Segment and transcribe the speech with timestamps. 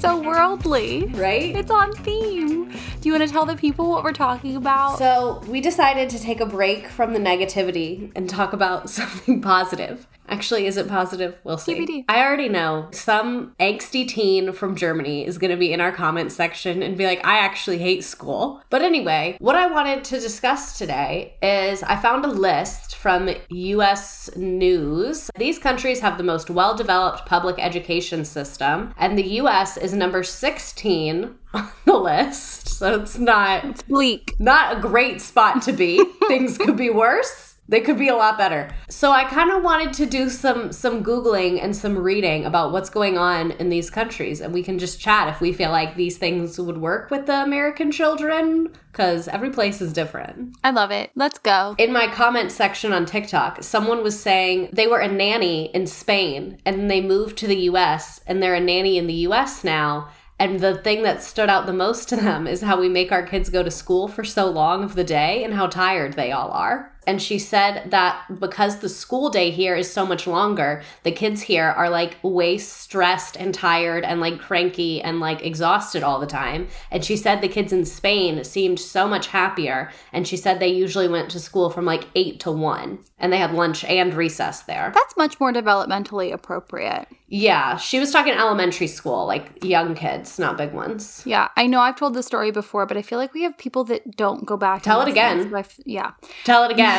[0.00, 1.06] so worldly.
[1.14, 1.54] Right?
[1.56, 2.70] It's on theme.
[3.00, 4.98] Do you want to tell the people what we're talking about?
[4.98, 10.06] So, we decided to take a break from the negativity and talk about something positive.
[10.28, 11.36] Actually, is it positive?
[11.44, 11.74] We'll see.
[11.74, 12.04] TBD.
[12.08, 16.32] I already know some angsty teen from Germany is going to be in our comment
[16.32, 18.62] section and be like, I actually hate school.
[18.70, 24.30] But anyway, what I wanted to discuss today is I found a list from US
[24.36, 25.30] News.
[25.36, 30.22] These countries have the most well developed public education system, and the US is number
[30.22, 32.68] 16 on the list.
[32.68, 34.34] So it's not it's bleak.
[34.38, 36.04] not a great spot to be.
[36.28, 37.53] Things could be worse.
[37.68, 38.70] They could be a lot better.
[38.88, 42.90] So I kind of wanted to do some some googling and some reading about what's
[42.90, 46.18] going on in these countries and we can just chat if we feel like these
[46.18, 50.56] things would work with the American children cuz every place is different.
[50.62, 51.10] I love it.
[51.14, 51.74] Let's go.
[51.78, 56.58] In my comment section on TikTok, someone was saying they were a nanny in Spain
[56.66, 60.08] and they moved to the US and they're a nanny in the US now.
[60.38, 63.22] And the thing that stood out the most to them is how we make our
[63.22, 66.50] kids go to school for so long of the day and how tired they all
[66.50, 66.93] are.
[67.06, 71.42] And she said that because the school day here is so much longer, the kids
[71.42, 76.26] here are like way stressed and tired and like cranky and like exhausted all the
[76.26, 76.68] time.
[76.90, 79.90] And she said the kids in Spain seemed so much happier.
[80.12, 83.38] And she said they usually went to school from like eight to one and they
[83.38, 84.92] had lunch and recess there.
[84.94, 87.06] That's much more developmentally appropriate.
[87.26, 91.22] Yeah, she was talking elementary school, like young kids, not big ones.
[91.24, 93.82] Yeah, I know I've told the story before, but I feel like we have people
[93.84, 94.82] that don't go back.
[94.82, 95.52] To tell it again.
[95.84, 96.12] yeah.
[96.44, 96.93] Tell it again.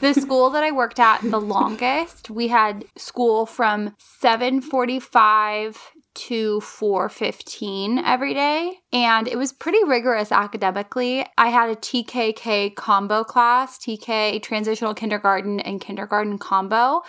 [0.00, 5.76] The school that I worked at the longest, we had school from 7:45
[6.14, 11.26] to 4:15 every day, and it was pretty rigorous academically.
[11.38, 17.02] I had a TKK combo class, TK transitional kindergarten and kindergarten combo,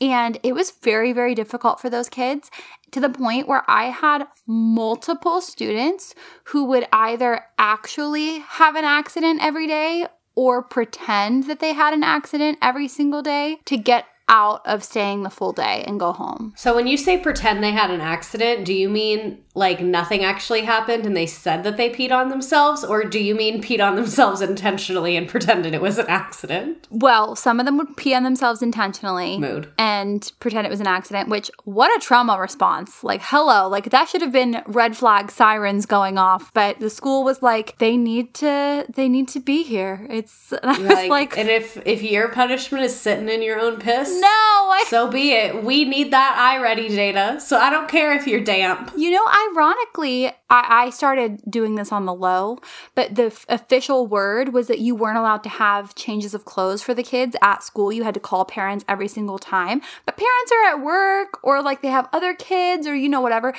[0.00, 2.50] and it was very very difficult for those kids
[2.90, 9.40] to the point where I had multiple students who would either actually have an accident
[9.42, 10.06] every day
[10.38, 15.22] or pretend that they had an accident every single day to get out of staying
[15.22, 16.52] the full day and go home.
[16.56, 20.62] So when you say pretend they had an accident, do you mean like nothing actually
[20.62, 23.96] happened and they said that they peed on themselves or do you mean peed on
[23.96, 26.86] themselves intentionally and pretended it was an accident?
[26.90, 29.72] Well, some of them would pee on themselves intentionally Mood.
[29.76, 33.02] and pretend it was an accident, which what a trauma response.
[33.02, 37.24] Like, hello, like that should have been red flag sirens going off, but the school
[37.24, 40.06] was like they need to they need to be here.
[40.08, 43.58] It's and I was Like, like, and if if your punishment is sitting in your
[43.58, 45.64] own piss, no, I so be it.
[45.64, 47.40] We need that iReady data.
[47.40, 48.92] So I don't care if you're damp.
[48.96, 52.58] You know, ironically, I, I started doing this on the low,
[52.94, 56.82] but the f- official word was that you weren't allowed to have changes of clothes
[56.82, 57.92] for the kids at school.
[57.92, 59.80] You had to call parents every single time.
[60.06, 63.54] But parents are at work or like they have other kids or, you know, whatever.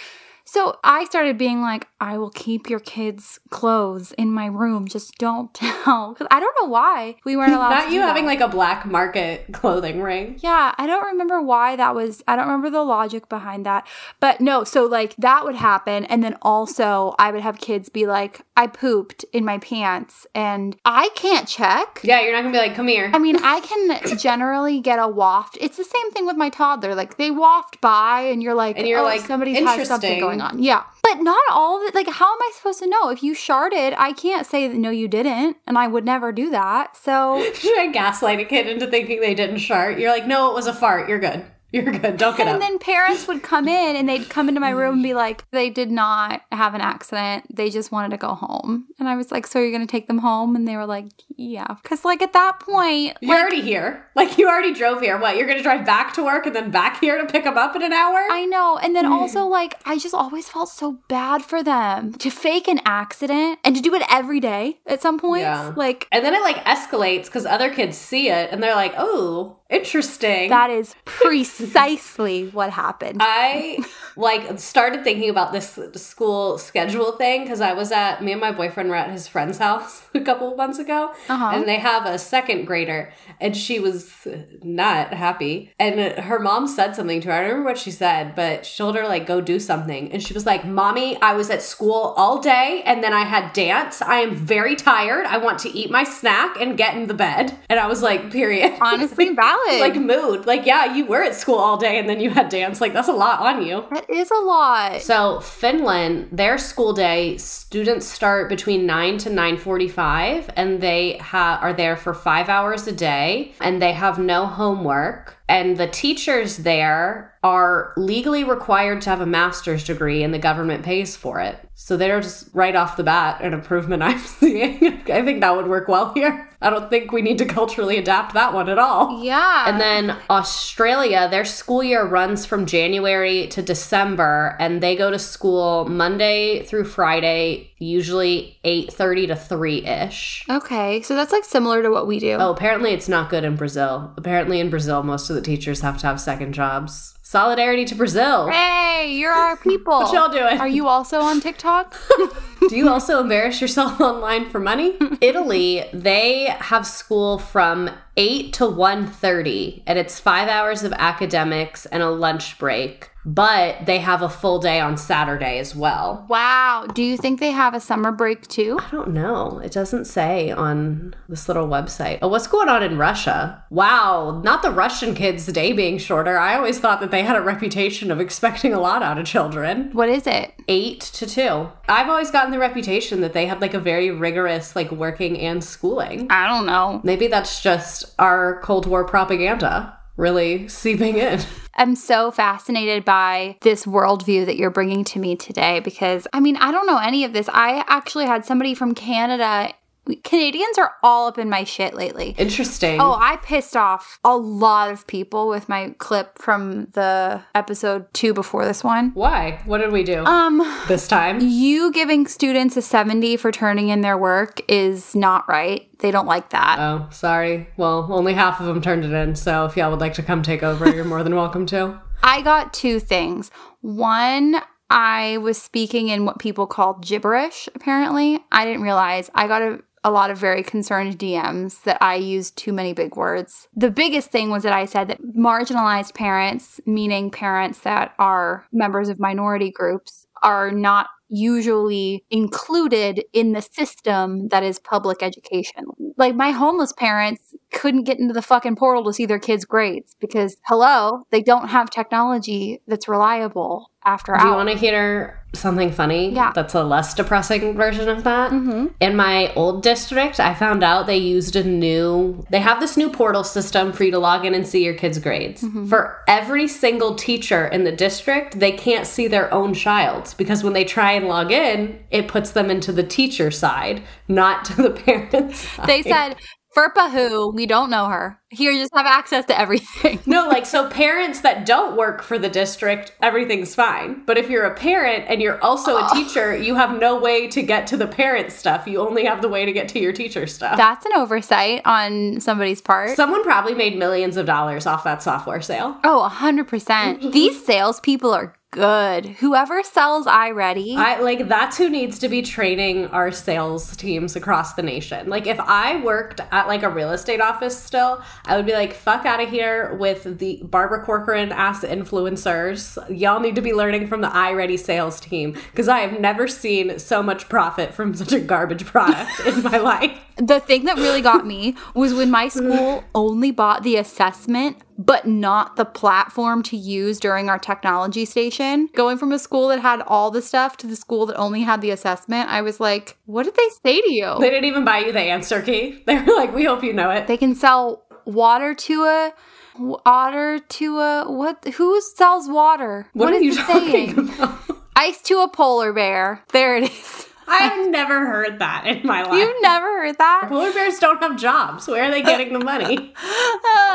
[0.51, 4.87] So I started being like, I will keep your kids' clothes in my room.
[4.87, 6.13] Just don't tell.
[6.13, 8.39] Because I don't know why we weren't allowed Not you having that.
[8.39, 10.39] like a black market clothing ring.
[10.39, 12.23] Yeah, I don't remember why that was.
[12.27, 13.85] I don't remember the logic behind that.
[14.19, 16.05] But no, so like that would happen.
[16.05, 20.75] And then also, I would have kids be like, I pooped in my pants and
[20.83, 21.99] I can't check.
[22.03, 23.11] Yeah, you're not gonna be like, come here.
[23.13, 25.59] I mean, I can generally get a waft.
[25.61, 26.95] It's the same thing with my toddler.
[26.95, 30.38] Like they waft by, and you're like, And you're oh, like, somebody's had something interesting.
[30.39, 30.63] Going on.
[30.63, 31.95] Yeah, but not all of it.
[31.95, 33.95] Like, how am I supposed to know if you sharded?
[33.97, 36.95] I can't say no, you didn't, and I would never do that.
[36.97, 39.99] So Should I gaslight a kid into thinking they didn't shart?
[39.99, 41.09] You're like, no, it was a fart.
[41.09, 41.45] You're good.
[41.71, 42.17] You're good.
[42.17, 42.59] Don't get And up.
[42.59, 45.69] then parents would come in and they'd come into my room and be like, they
[45.69, 47.45] did not have an accident.
[47.55, 48.87] They just wanted to go home.
[48.97, 50.55] And I was like, so you're going to take them home?
[50.55, 51.75] And they were like, yeah.
[51.81, 54.05] Because, like, at that point, You're like, already here.
[54.15, 55.17] Like you already drove here.
[55.17, 55.37] What?
[55.37, 57.81] You're gonna drive back to work and then back here to pick them up in
[57.81, 58.27] an hour?
[58.29, 58.77] I know.
[58.77, 59.13] And then hmm.
[59.13, 63.75] also, like, I just always felt so bad for them to fake an accident and
[63.75, 65.43] to do it every day at some points.
[65.43, 65.73] Yeah.
[65.75, 69.58] Like, and then it like escalates because other kids see it and they're like, "Oh,
[69.69, 73.17] interesting." that is precisely what happened.
[73.21, 73.79] I
[74.15, 78.51] like started thinking about this school schedule thing because I was at me and my
[78.51, 81.51] boyfriend were at his friend's house a couple of months ago, Uh-huh.
[81.53, 84.27] and they have a second grader, and she was
[84.63, 85.73] not happy.
[85.79, 87.33] And her mom said something to her.
[87.33, 90.21] I don't remember what she said, but she told her like go do something, and
[90.21, 94.01] she was like, "Mommy, I was at school all day, and then I had dance.
[94.01, 95.25] I am very tired.
[95.25, 98.31] I want to eat my snack and get in the bed." And I was like,
[98.31, 99.58] "Period." Honestly, valid.
[99.79, 100.45] Like mood.
[100.45, 102.81] Like, yeah, you were at school all day and then you had dance.
[102.81, 103.85] Like, that's a lot on you.
[103.91, 105.01] that is a lot.
[105.01, 111.73] So Finland, their school day, students start between 9 to 9:45 and they ha- are
[111.73, 117.28] there for 5 hours a day and they have no homework And the teachers there
[117.41, 121.57] are legally required to have a master's degree and the government pays for it.
[121.73, 124.83] So they're just right off the bat an improvement I'm seeing.
[125.09, 126.49] I think that would work well here.
[126.61, 129.23] I don't think we need to culturally adapt that one at all.
[129.23, 129.69] Yeah.
[129.69, 135.17] And then Australia, their school year runs from January to December and they go to
[135.17, 140.49] school Monday through Friday, usually 8:30 to 3ish.
[140.49, 142.33] Okay, so that's like similar to what we do.
[142.33, 144.13] Oh, apparently it's not good in Brazil.
[144.17, 147.15] Apparently in Brazil most of the teachers have to have second jobs.
[147.29, 148.47] Solidarity to Brazil.
[148.47, 149.99] Hey, you're our people.
[149.99, 150.59] What y'all doing?
[150.59, 151.95] Are you also on TikTok?
[152.67, 154.97] Do you also embarrass yourself online for money?
[155.21, 162.03] Italy, they have school from 8 to 1:30 and it's 5 hours of academics and
[162.03, 166.25] a lunch break, but they have a full day on Saturday as well.
[166.29, 166.85] wow.
[166.93, 168.77] Do you think they have a summer break too?
[168.79, 169.59] I don't know.
[169.63, 172.19] It doesn't say on this little website.
[172.21, 173.63] Oh, what's going on in Russia?
[173.69, 176.37] Wow, not the Russian kids' day being shorter.
[176.37, 179.89] I always thought that they had a reputation of expecting a lot out of children.
[179.93, 180.53] What is it?
[180.67, 181.69] Eight to two.
[181.87, 185.63] I've always gotten the reputation that they had like a very rigorous like working and
[185.63, 186.27] schooling.
[186.29, 187.01] I don't know.
[187.03, 191.39] Maybe that's just our Cold War propaganda really seeping in.
[191.75, 196.57] I'm so fascinated by this worldview that you're bringing to me today because I mean,
[196.57, 197.47] I don't know any of this.
[197.47, 199.73] I actually had somebody from Canada.
[200.23, 202.35] Canadians are all up in my shit lately.
[202.37, 202.99] Interesting.
[203.01, 208.33] Oh, I pissed off a lot of people with my clip from the episode two
[208.33, 209.11] before this one.
[209.13, 209.61] Why?
[209.65, 211.39] What did we do Um, this time?
[211.41, 215.87] you giving students a 70 for turning in their work is not right.
[215.99, 216.77] They don't like that.
[216.79, 217.69] Oh, sorry.
[217.77, 220.41] Well, only half of them turned it in, so if y'all would like to come
[220.43, 221.99] take over, you're more than welcome to.
[222.23, 223.51] I got two things.
[223.81, 224.55] One,
[224.89, 228.39] I was speaking in what people call gibberish, apparently.
[228.51, 229.29] I didn't realize.
[229.35, 233.15] I got a, a lot of very concerned DMs that I used too many big
[233.15, 233.67] words.
[233.75, 239.09] The biggest thing was that I said that marginalized parents, meaning parents that are members
[239.09, 245.85] of minority groups, are not usually included in the system that is public education.
[246.17, 250.15] Like my homeless parents couldn't get into the fucking portal to see their kids' grades
[250.19, 255.91] because hello, they don't have technology that's reliable after Do you want to hear something
[255.91, 256.33] funny?
[256.33, 256.51] Yeah.
[256.53, 258.51] That's a less depressing version of that.
[258.51, 258.87] mm-hmm.
[258.99, 263.09] In my old district, I found out they used a new, they have this new
[263.09, 265.63] portal system for you to log in and see your kids' grades.
[265.63, 265.87] Mm-hmm.
[265.87, 270.73] For every single teacher in the district, they can't see their own child because when
[270.73, 274.91] they try and log in, it puts them into the teacher side, not to the
[275.05, 275.87] parents' side.
[275.87, 276.35] They said,
[276.75, 278.39] FERPA who, we don't know her.
[278.51, 280.19] Here, you just have access to everything.
[280.29, 284.23] No, like so parents that don't work for the district, everything's fine.
[284.25, 286.13] But if you're a parent and you're also a oh.
[286.13, 288.85] teacher, you have no way to get to the parent stuff.
[288.85, 290.77] You only have the way to get to your teacher stuff.
[290.77, 293.15] That's an oversight on somebody's part.
[293.15, 295.97] Someone probably made millions of dollars off that software sale.
[296.03, 297.31] oh, 100%.
[297.33, 299.25] These salespeople are good.
[299.25, 300.95] Whoever sells iReady.
[300.95, 305.29] I like that's who needs to be training our sales teams across the nation.
[305.29, 308.93] Like if I worked at like a real estate office still, I would be like,
[308.93, 312.97] fuck out of here with the Barbara Corcoran ass influencers.
[313.09, 316.99] Y'all need to be learning from the iReady sales team because I have never seen
[316.99, 320.17] so much profit from such a garbage product in my life.
[320.37, 325.25] The thing that really got me was when my school only bought the assessment, but
[325.25, 328.89] not the platform to use during our technology station.
[328.93, 331.79] Going from a school that had all the stuff to the school that only had
[331.79, 334.35] the assessment, I was like, what did they say to you?
[334.41, 336.03] They didn't even buy you the answer key.
[336.05, 337.27] They were like, we hope you know it.
[337.27, 339.33] They can sell water to a
[339.77, 343.07] water to a what who sells water?
[343.13, 344.19] what, are is you saying?
[344.19, 344.59] about?
[344.97, 346.43] Ice to a polar bear.
[346.51, 347.28] There it is.
[347.49, 349.33] I've never heard that in my life.
[349.33, 350.45] You've never heard that?
[350.49, 351.87] Polar bears don't have jobs.
[351.87, 353.13] Where are they getting the money?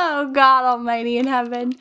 [0.07, 1.73] Oh God Almighty in heaven.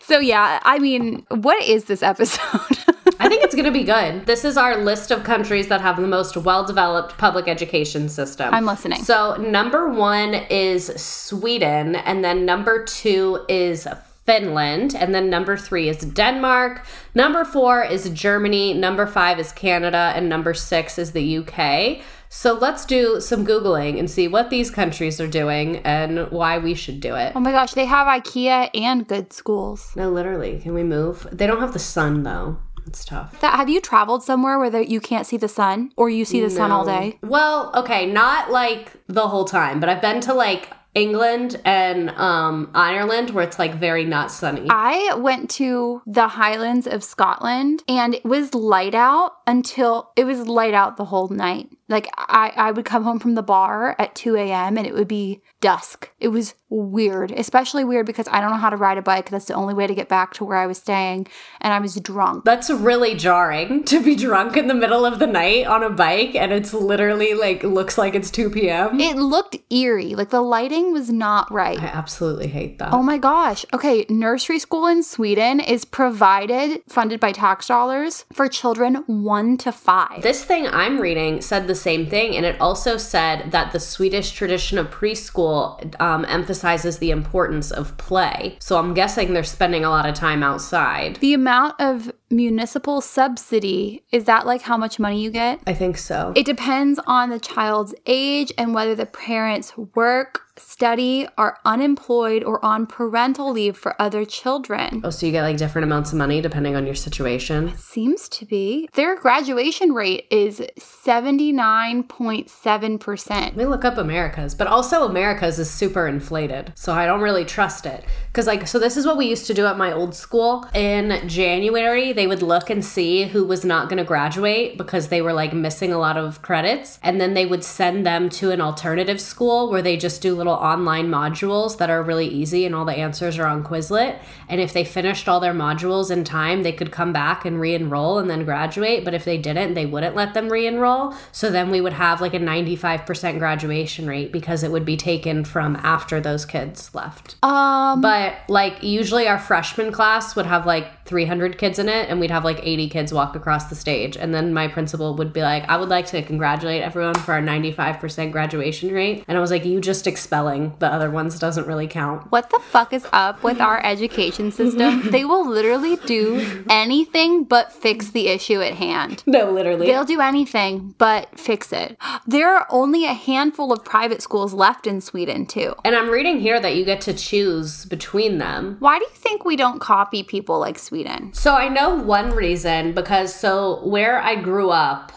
[0.00, 2.78] So yeah, I mean, what is this episode?
[3.20, 4.26] I think it's going to be good.
[4.26, 8.52] This is our list of countries that have the most well developed public education system.
[8.54, 9.02] I'm listening.
[9.02, 13.86] So, number one is Sweden, and then number two is
[14.28, 16.84] Finland, and then number three is Denmark.
[17.14, 18.74] Number four is Germany.
[18.74, 22.02] Number five is Canada, and number six is the UK.
[22.28, 26.74] So, let's do some Googling and see what these countries are doing and why we
[26.74, 27.32] should do it.
[27.34, 29.94] oh my gosh, they have IKEA and good schools.
[29.96, 30.60] No, literally.
[30.60, 31.26] Can we move?
[31.32, 32.58] They don't have the sun, though.
[32.86, 33.40] It's tough.
[33.40, 36.40] That have you traveled somewhere where there, you can't see the sun or you see
[36.42, 37.18] the sun all day?
[37.22, 42.70] Well, okay, not like the whole time, but I've been to like England and um
[42.74, 44.66] Ireland where it's like very not sunny.
[44.68, 50.46] I went to the Highlands of Scotland and it was light out until it was
[50.46, 51.70] light out the whole night.
[51.88, 54.76] Like I, I would come home from the bar at 2 a.m.
[54.76, 56.10] and it would be dusk.
[56.20, 59.30] It was weird, especially weird because I don't know how to ride a bike.
[59.30, 61.26] That's the only way to get back to where I was staying.
[61.60, 62.44] And I was drunk.
[62.44, 66.34] That's really jarring to be drunk in the middle of the night on a bike
[66.34, 69.00] and it's literally like looks like it's 2 p.m.
[69.00, 70.14] It looked eerie.
[70.14, 71.80] Like the lighting was not right.
[71.80, 72.92] I absolutely hate that.
[72.92, 73.64] Oh my gosh.
[73.72, 79.72] Okay, nursery school in Sweden is provided, funded by tax dollars for children one to
[79.72, 80.22] five.
[80.22, 84.30] This thing I'm reading said the same thing, and it also said that the Swedish
[84.32, 88.56] tradition of preschool um, emphasizes the importance of play.
[88.60, 91.16] So I'm guessing they're spending a lot of time outside.
[91.16, 95.60] The amount of municipal subsidy is that like how much money you get?
[95.66, 96.32] I think so.
[96.36, 102.64] It depends on the child's age and whether the parents work study, are unemployed, or
[102.64, 105.00] on parental leave for other children.
[105.04, 107.76] Oh, so you get like different amounts of money depending on your situation?
[107.76, 108.88] Seems to be.
[108.94, 113.28] Their graduation rate is 79.7%.
[113.28, 116.72] Let me look up America's, but also America's is super inflated.
[116.74, 118.04] So I don't really trust it.
[118.26, 120.66] Because, like, so this is what we used to do at my old school.
[120.74, 125.22] In January, they would look and see who was not going to graduate because they
[125.22, 126.98] were like missing a lot of credits.
[127.02, 130.54] And then they would send them to an alternative school where they just do little
[130.54, 134.18] online modules that are really easy and all the answers are on Quizlet.
[134.48, 137.74] And if they finished all their modules in time, they could come back and re
[137.74, 139.04] enroll and then graduate.
[139.04, 141.14] But if they didn't, they wouldn't let them re enroll.
[141.32, 145.44] So then we would have like a 95% graduation rate because it would be taken
[145.44, 147.36] from after those kids left.
[147.44, 152.20] Um, But like usually our freshman class would have like 300 kids in it and
[152.20, 154.16] we'd have like 80 kids walk across the stage.
[154.16, 157.42] And then my principal would be like, I would like to congratulate everyone for our
[157.42, 159.24] 95% graduation rate.
[159.28, 162.30] And I was like, you just expelling the other ones doesn't really count.
[162.30, 165.10] what the fuck is up with our education system?
[165.10, 169.22] they will literally do anything but fix the issue at hand.
[169.26, 169.86] No, literally.
[169.86, 171.96] They'll do anything but fix it.
[172.26, 175.74] There are only a handful of private schools left in Sweden, too.
[175.84, 178.76] and I'm reading here that you get to choose between them.
[178.80, 181.32] Why do you think we don't copy people like Sweden?
[181.32, 185.12] So I know one reason because so where I grew up,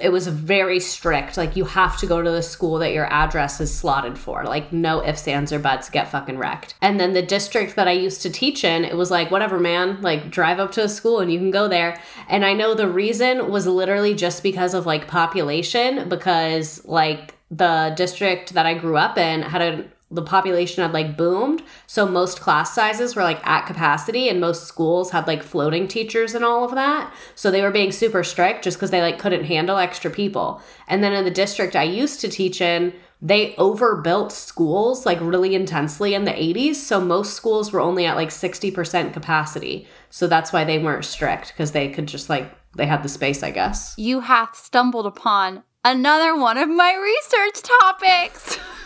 [0.00, 1.36] it was very strict.
[1.36, 4.42] Like you have to go to the school that your address is slotted for.
[4.44, 6.74] Like no ifs, ands, or buts, get fucking wrecked.
[6.82, 10.02] And then the district that I used to teach in, it was like, whatever, man,
[10.02, 12.00] like drive up to a school and you can go there.
[12.28, 17.94] And I know the reason was literally just because of like population, because like the
[17.96, 21.62] district that I grew up in had a the population had like boomed.
[21.86, 26.34] So most class sizes were like at capacity and most schools had like floating teachers
[26.34, 27.12] and all of that.
[27.34, 30.62] So they were being super strict just because they like couldn't handle extra people.
[30.86, 35.54] And then in the district i used to teach in they overbuilt schools like really
[35.54, 39.88] intensely in the 80s so most schools were only at like 60% capacity.
[40.10, 43.42] So that's why they weren't strict because they could just like they had the space
[43.42, 43.94] i guess.
[43.96, 48.58] You hath stumbled upon another one of my research topics.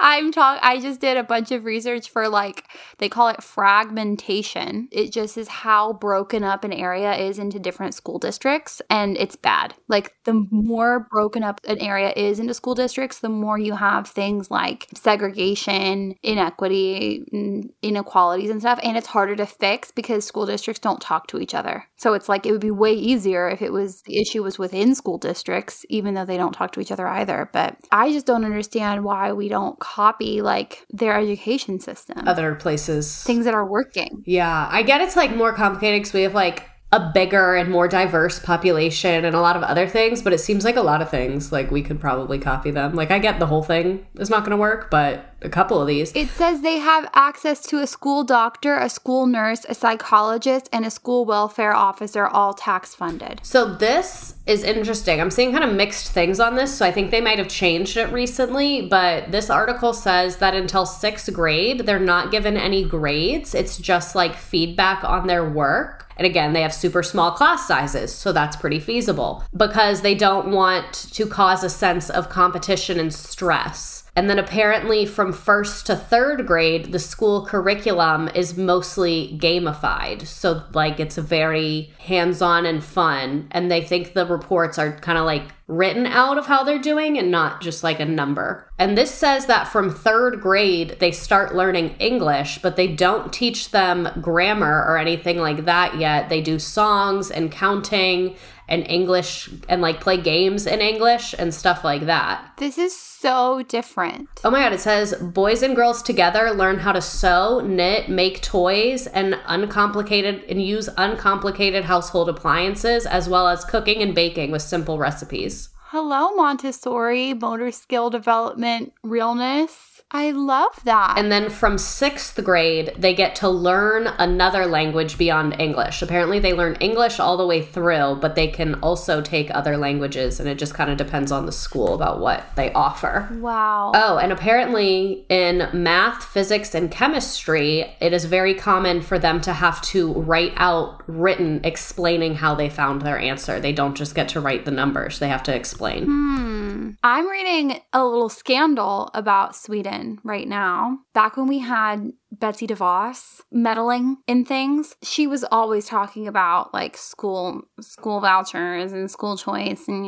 [0.00, 2.64] I'm talk I just did a bunch of research for like
[2.98, 4.88] they call it fragmentation.
[4.90, 9.36] It just is how broken up an area is into different school districts and it's
[9.36, 9.74] bad.
[9.88, 14.08] Like the more broken up an area is into school districts, the more you have
[14.08, 20.80] things like segregation, inequity, inequalities and stuff and it's harder to fix because school districts
[20.80, 21.84] don't talk to each other.
[21.96, 24.94] So it's like it would be way easier if it was the issue was within
[24.94, 27.48] school districts even though they don't talk to each other either.
[27.52, 32.26] But I just don't understand why we don't copy like their education system.
[32.26, 34.22] other places Things that are working.
[34.26, 37.88] Yeah, I get it's like more complicated because we have like a bigger and more
[37.88, 41.10] diverse population and a lot of other things, but it seems like a lot of
[41.10, 42.94] things like we could probably copy them.
[42.94, 45.88] Like I get the whole thing is not going to work, but a couple of
[45.88, 46.12] these.
[46.14, 50.86] It says they have access to a school doctor, a school nurse, a psychologist, and
[50.86, 53.40] a school welfare officer, all tax funded.
[53.42, 55.20] So this is interesting.
[55.20, 57.96] I'm seeing kind of mixed things on this, so I think they might have changed
[57.96, 63.56] it recently, but this article says that until 6th grade, they're not given any grades.
[63.56, 66.05] It's just like feedback on their work.
[66.16, 70.50] And again, they have super small class sizes, so that's pretty feasible because they don't
[70.50, 74.05] want to cause a sense of competition and stress.
[74.16, 80.26] And then apparently from first to third grade, the school curriculum is mostly gamified.
[80.26, 83.48] So, like, it's very hands on and fun.
[83.50, 87.18] And they think the reports are kind of like written out of how they're doing
[87.18, 88.70] and not just like a number.
[88.78, 93.70] And this says that from third grade, they start learning English, but they don't teach
[93.70, 96.28] them grammar or anything like that yet.
[96.28, 98.36] They do songs and counting
[98.68, 102.52] and English and like play games in English and stuff like that.
[102.58, 104.28] This is so different.
[104.44, 108.42] Oh my god, it says boys and girls together learn how to sew, knit, make
[108.42, 114.62] toys, and uncomplicated and use uncomplicated household appliances as well as cooking and baking with
[114.62, 115.70] simple recipes.
[115.90, 119.85] Hello, Montessori, motor skill development, realness.
[120.12, 121.18] I love that.
[121.18, 126.00] And then from sixth grade, they get to learn another language beyond English.
[126.00, 130.38] Apparently, they learn English all the way through, but they can also take other languages,
[130.38, 133.28] and it just kind of depends on the school about what they offer.
[133.40, 133.90] wow.
[133.94, 139.52] Oh, and apparently in math, physics, and chemistry, it is very common for them to
[139.52, 143.58] have to write out written explaining how they found their answer.
[143.58, 146.04] They don't just get to write the numbers, they have to explain.
[146.04, 146.55] Hmm.
[146.76, 146.90] Mm-hmm.
[147.02, 150.98] I'm reading a little scandal about Sweden right now.
[151.14, 156.96] Back when we had Betsy DeVos meddling in things, she was always talking about like
[156.96, 160.06] school school vouchers and school choice and.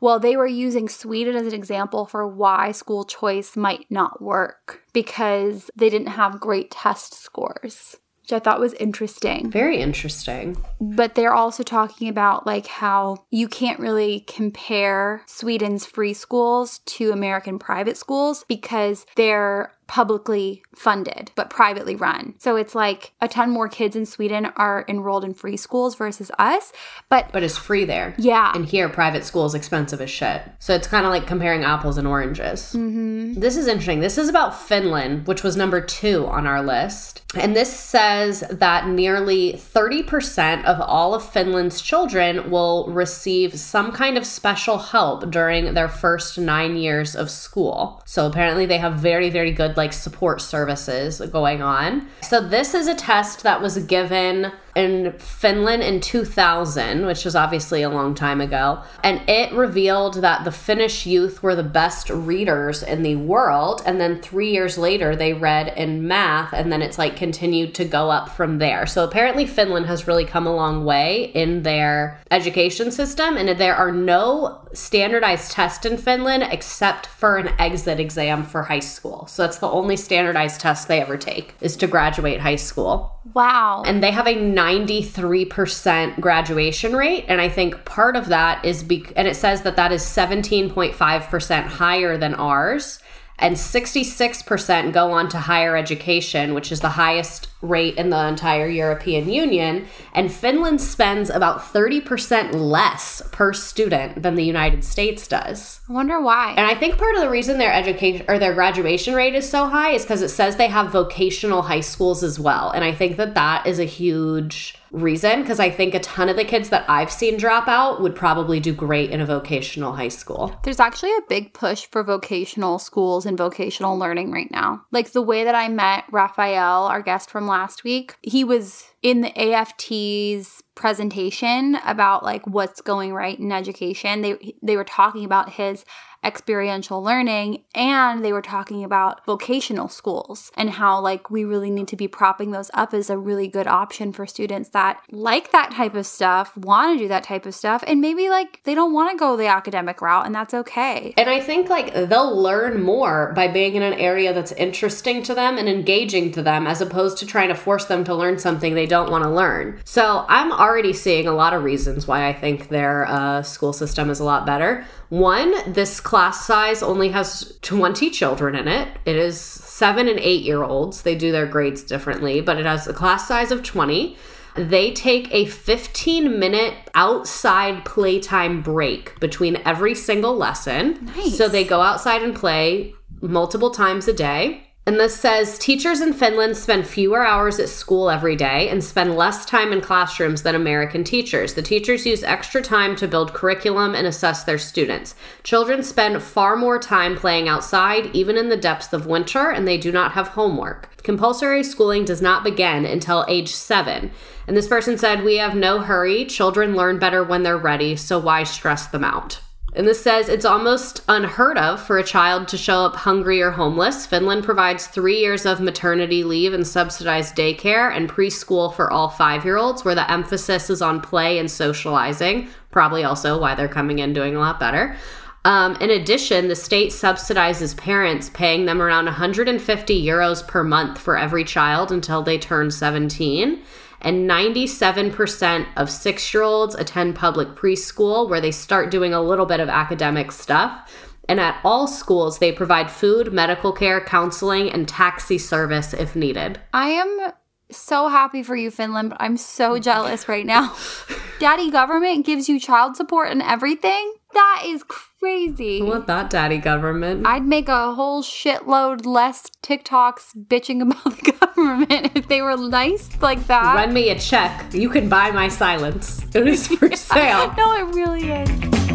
[0.00, 4.82] Well, they were using Sweden as an example for why school choice might not work
[4.92, 7.96] because they didn't have great test scores.
[8.26, 9.52] Which I thought was interesting.
[9.52, 10.56] Very interesting.
[10.80, 17.12] But they're also talking about like how you can't really compare Sweden's free schools to
[17.12, 22.34] American private schools because they're publicly funded but privately run.
[22.38, 26.30] So it's like a ton more kids in Sweden are enrolled in free schools versus
[26.38, 26.72] us.
[27.08, 28.14] But But it's free there.
[28.18, 28.52] yeah.
[28.54, 30.42] And here, private school is expensive as shit.
[30.58, 32.72] So it's kind of like comparing apples and oranges.
[32.74, 33.34] Mm-hmm.
[33.40, 34.00] This is interesting.
[34.00, 37.22] This is about Finland, which was number two on our list.
[37.34, 44.16] And this says that nearly 30% of all of Finland's children will receive some kind
[44.16, 48.02] of special help during their first nine years of school.
[48.04, 52.08] So apparently they have very, very good like support services going on.
[52.22, 57.80] So this is a test that was given in Finland in 2000, which was obviously
[57.82, 58.82] a long time ago.
[59.02, 63.82] And it revealed that the Finnish youth were the best readers in the world.
[63.86, 67.86] And then three years later, they read in math, and then it's like continued to
[67.86, 68.86] go up from there.
[68.86, 73.38] So apparently, Finland has really come a long way in their education system.
[73.38, 78.80] And there are no standardized tests in Finland except for an exit exam for high
[78.80, 79.26] school.
[79.26, 83.82] So that's the only standardized test they ever take is to graduate high school Wow.
[83.86, 84.34] and they have a
[84.66, 87.24] 93% graduation rate.
[87.28, 91.62] And i think part of that is be- and it says that that is 17.5%
[91.64, 92.98] higher than ours
[93.38, 98.68] and 66% go on to higher education which is the highest rate in the entire
[98.68, 105.80] european union and finland spends about 30% less per student than the united states does
[105.88, 106.54] I wonder why.
[106.56, 109.66] and I think part of the reason their education or their graduation rate is so
[109.66, 112.70] high is because it says they have vocational high schools as well.
[112.70, 116.36] And I think that that is a huge reason because I think a ton of
[116.36, 120.08] the kids that I've seen drop out would probably do great in a vocational high
[120.08, 120.58] school.
[120.64, 124.82] There's actually a big push for vocational schools and vocational learning right now.
[124.92, 129.20] Like the way that I met Raphael, our guest from last week, he was in
[129.20, 134.22] the AFT's presentation about like what's going right in education.
[134.22, 135.84] They they were talking about his
[136.26, 141.86] experiential learning and they were talking about vocational schools and how like we really need
[141.88, 145.70] to be propping those up as a really good option for students that like that
[145.70, 148.92] type of stuff, want to do that type of stuff and maybe like they don't
[148.92, 151.14] want to go the academic route and that's okay.
[151.16, 155.34] And I think like they'll learn more by being in an area that's interesting to
[155.34, 158.74] them and engaging to them as opposed to trying to force them to learn something
[158.74, 159.80] they don't want to learn.
[159.84, 164.10] So I'm already seeing a lot of reasons why I think their uh, school system
[164.10, 164.84] is a lot better.
[165.08, 166.00] One, this
[166.44, 168.88] size only has 20 children in it.
[169.04, 171.02] It is seven and eight year olds.
[171.02, 174.16] They do their grades differently, but it has a class size of 20.
[174.56, 181.10] They take a 15 minute outside playtime break between every single lesson.
[181.16, 181.36] Nice.
[181.36, 184.65] So they go outside and play multiple times a day.
[184.88, 189.16] And this says teachers in Finland spend fewer hours at school every day and spend
[189.16, 191.54] less time in classrooms than American teachers.
[191.54, 195.16] The teachers use extra time to build curriculum and assess their students.
[195.42, 199.76] Children spend far more time playing outside, even in the depths of winter, and they
[199.76, 200.88] do not have homework.
[201.02, 204.12] Compulsory schooling does not begin until age seven.
[204.46, 206.24] And this person said, We have no hurry.
[206.26, 209.40] Children learn better when they're ready, so why stress them out?
[209.76, 213.50] And this says it's almost unheard of for a child to show up hungry or
[213.50, 214.06] homeless.
[214.06, 219.44] Finland provides three years of maternity leave and subsidized daycare and preschool for all five
[219.44, 222.48] year olds, where the emphasis is on play and socializing.
[222.70, 224.96] Probably also why they're coming in doing a lot better.
[225.44, 231.18] Um, in addition, the state subsidizes parents, paying them around 150 euros per month for
[231.18, 233.62] every child until they turn 17.
[234.06, 239.46] And 97% of six year olds attend public preschool where they start doing a little
[239.46, 240.92] bit of academic stuff.
[241.28, 246.60] And at all schools, they provide food, medical care, counseling, and taxi service if needed.
[246.72, 247.32] I am
[247.72, 250.76] so happy for you, Finland, but I'm so jealous right now.
[251.40, 254.14] Daddy government gives you child support and everything?
[254.36, 255.80] That is crazy.
[255.80, 257.26] I want that daddy government.
[257.26, 263.08] I'd make a whole shitload less TikToks bitching about the government if they were nice
[263.22, 263.74] like that.
[263.74, 264.74] Run me a check.
[264.74, 266.22] You can buy my silence.
[266.34, 267.54] It is for sale.
[267.56, 268.85] no, it really is.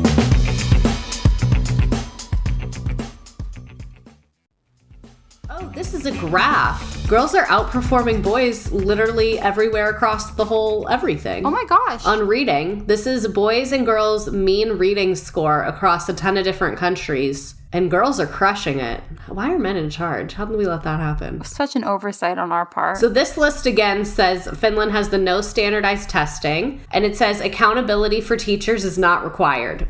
[5.54, 7.06] Oh, this is a graph.
[7.10, 11.46] Girls are outperforming boys literally everywhere across the whole everything.
[11.46, 12.06] Oh my gosh.
[12.06, 16.78] On reading, this is boys and girls' mean reading score across a ton of different
[16.78, 19.04] countries, and girls are crushing it.
[19.28, 20.36] Why are men in charge?
[20.36, 21.44] How did we let that happen?
[21.44, 23.00] Such an oversight on our part.
[23.00, 28.22] So, this list again says Finland has the no standardized testing, and it says accountability
[28.22, 29.86] for teachers is not required.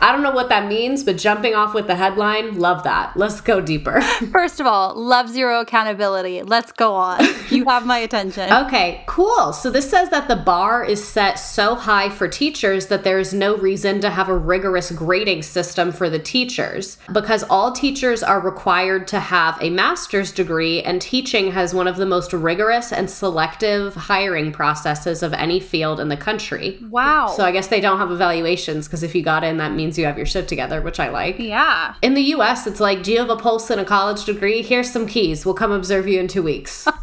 [0.00, 3.16] I don't know what that means, but jumping off with the headline, love that.
[3.16, 4.00] Let's go deeper.
[4.30, 6.42] First of all, love zero accountability.
[6.42, 7.24] Let's go on.
[7.48, 8.52] You have my attention.
[8.66, 9.52] okay, cool.
[9.52, 13.32] So this says that the bar is set so high for teachers that there is
[13.32, 18.40] no reason to have a rigorous grading system for the teachers because all teachers are
[18.40, 23.08] required to have a master's degree, and teaching has one of the most rigorous and
[23.08, 26.78] selective hiring processes of any field in the country.
[26.90, 27.28] Wow.
[27.28, 30.04] So I guess they don't have evaluations because if you got in, that means you
[30.06, 31.38] have your shit together, which I like.
[31.38, 31.94] yeah.
[32.02, 34.62] In the US, it's like, do you have a pulse and a college degree?
[34.62, 35.44] Here's some keys.
[35.46, 36.86] We'll come observe you in two weeks.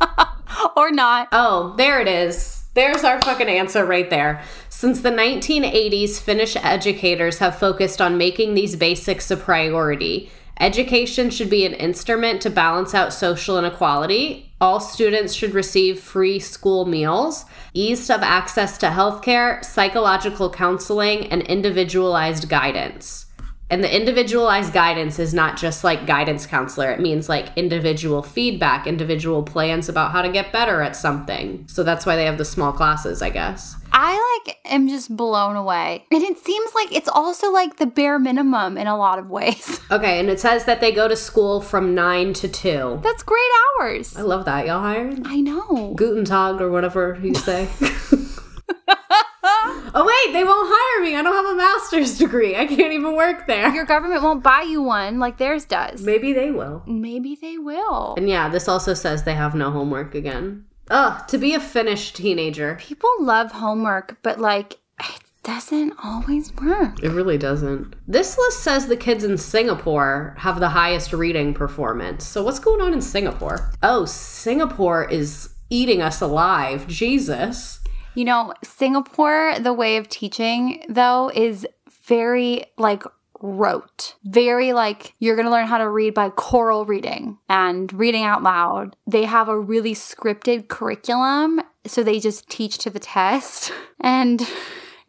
[0.78, 1.30] Or not.
[1.32, 2.64] oh, there it is.
[2.76, 4.42] There's our fucking answer right there.
[4.70, 10.30] Since the 1980s, Finnish educators have focused on making these basics a priority.
[10.60, 14.52] Education should be an instrument to balance out social inequality.
[14.62, 21.42] All students should receive free school meals, ease of access to healthcare, psychological counseling, and
[21.44, 23.26] individualized guidance.
[23.70, 26.92] And the individualized guidance is not just like guidance counselor.
[26.92, 31.66] It means like individual feedback, individual plans about how to get better at something.
[31.68, 33.76] So that's why they have the small classes, I guess.
[33.96, 36.06] I like am just blown away.
[36.12, 39.80] And it seems like it's also like the bare minimum in a lot of ways.
[39.92, 43.02] Okay, and it says that they go to school from 9 to 2.
[43.04, 43.42] That's great
[43.80, 44.18] hours.
[44.18, 44.66] I love that.
[44.66, 45.22] Y'all hired?
[45.26, 45.94] I know.
[45.96, 47.70] Guten Tag or whatever you say.
[49.94, 51.16] oh, wait, they won't hire me.
[51.16, 52.56] I don't have a master's degree.
[52.56, 53.72] I can't even work there.
[53.76, 56.02] Your government won't buy you one like theirs does.
[56.02, 56.82] Maybe they will.
[56.88, 58.16] Maybe they will.
[58.18, 60.66] And yeah, this also says they have no homework again.
[60.90, 62.78] Ugh, to be a Finnish teenager.
[62.80, 67.02] People love homework, but like it doesn't always work.
[67.04, 67.96] It really doesn't.
[68.08, 72.26] This list says the kids in Singapore have the highest reading performance.
[72.26, 73.72] So what's going on in Singapore?
[73.82, 76.88] Oh, Singapore is eating us alive.
[76.88, 77.80] Jesus.
[78.16, 81.66] You know, Singapore, the way of teaching though is
[82.06, 83.04] very like
[83.44, 84.16] rote.
[84.24, 88.42] Very like you're going to learn how to read by choral reading and reading out
[88.42, 88.96] loud.
[89.06, 93.72] They have a really scripted curriculum, so they just teach to the test.
[94.06, 94.46] And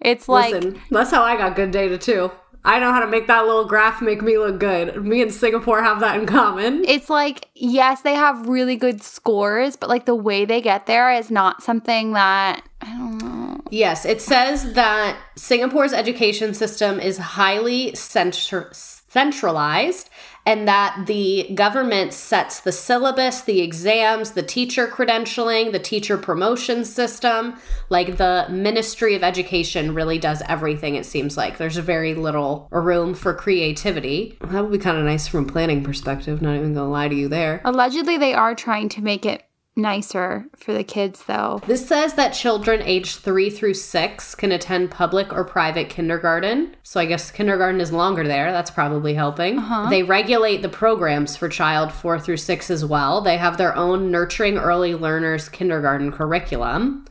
[0.01, 2.31] it's like Listen, that's how I got good data too.
[2.65, 5.05] I know how to make that little graph make me look good.
[5.05, 6.85] Me and Singapore have that in common.
[6.87, 11.11] it's like yes, they have really good scores, but like the way they get there
[11.11, 13.44] is not something that I don't know.
[13.71, 20.11] Yes, it says that Singapore's education system is highly centr- centralized
[20.47, 26.85] and that the government sets the syllabus, the exams, the teacher credentialing, the teacher promotion
[26.85, 27.57] system.
[27.89, 31.57] Like the Ministry of Education really does everything, it seems like.
[31.57, 34.37] There's very little room for creativity.
[34.43, 37.15] That would be kind of nice from a planning perspective, not even gonna lie to
[37.15, 37.63] you there.
[37.65, 39.45] Allegedly, they are trying to make it
[39.77, 41.61] nicer for the kids, though.
[41.67, 46.77] This says that children aged three through six can attend public or private kindergarten.
[46.83, 48.53] So I guess kindergarten is longer there.
[48.53, 49.59] That's probably helping.
[49.59, 49.91] Uh-huh.
[49.91, 53.21] They regulate the programs for child four through six as well.
[53.21, 57.07] They have their own nurturing early learners kindergarten curriculum.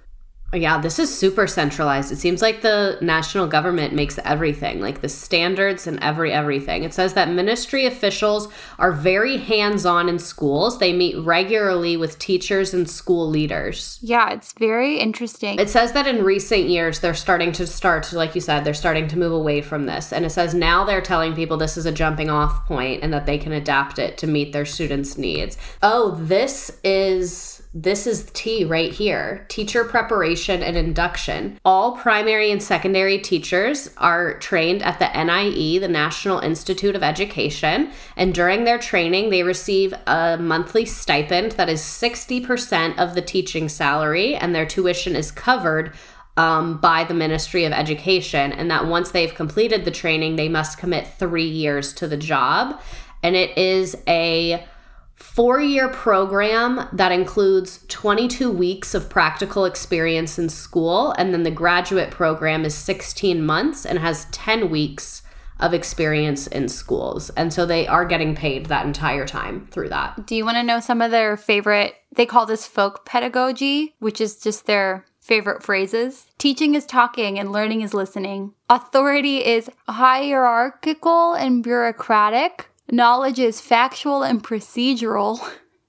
[0.54, 2.12] Yeah, this is super centralized.
[2.12, 6.84] It seems like the national government makes everything, like the standards and every everything.
[6.84, 10.78] It says that ministry officials are very hands-on in schools.
[10.78, 13.98] They meet regularly with teachers and school leaders.
[14.02, 15.60] Yeah, it's very interesting.
[15.60, 19.08] It says that in recent years they're starting to start, like you said, they're starting
[19.08, 20.14] to move away from this.
[20.14, 23.26] And it says now they're telling people this is a jumping off point and that
[23.26, 25.58] they can adapt it to meet their students' needs.
[25.82, 31.60] Oh, this is this is T right here teacher preparation and induction.
[31.66, 37.92] All primary and secondary teachers are trained at the NIE, the National Institute of Education,
[38.16, 43.68] and during their training, they receive a monthly stipend that is 60% of the teaching
[43.70, 45.94] salary, and their tuition is covered
[46.38, 50.78] um, by the Ministry of Education, and that once they've completed the training, they must
[50.78, 52.80] commit three years to the job.
[53.22, 54.68] And it is a
[55.16, 61.52] four year program that includes 22 weeks of practical experience in school, and then the
[61.52, 65.24] graduate program is 16 months and has 10 weeks
[65.60, 67.30] of experience in schools.
[67.32, 70.28] And so they are getting paid that entire time through that.
[70.28, 71.96] Do you want to know some of their favorite?
[72.16, 76.28] They call this folk pedagogy, which is just their favorite phrases.
[76.38, 78.54] Teaching is talking and learning is listening.
[78.70, 82.70] Authority is hierarchical and bureaucratic.
[82.92, 85.40] Knowledge is factual and procedural.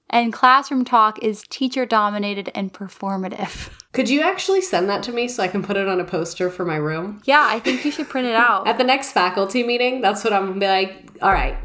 [0.09, 3.69] And classroom talk is teacher dominated and performative.
[3.91, 6.49] Could you actually send that to me so I can put it on a poster
[6.49, 7.21] for my room?
[7.25, 8.67] Yeah, I think you should print it out.
[8.67, 11.57] At the next faculty meeting, that's what I'm gonna be like, all right,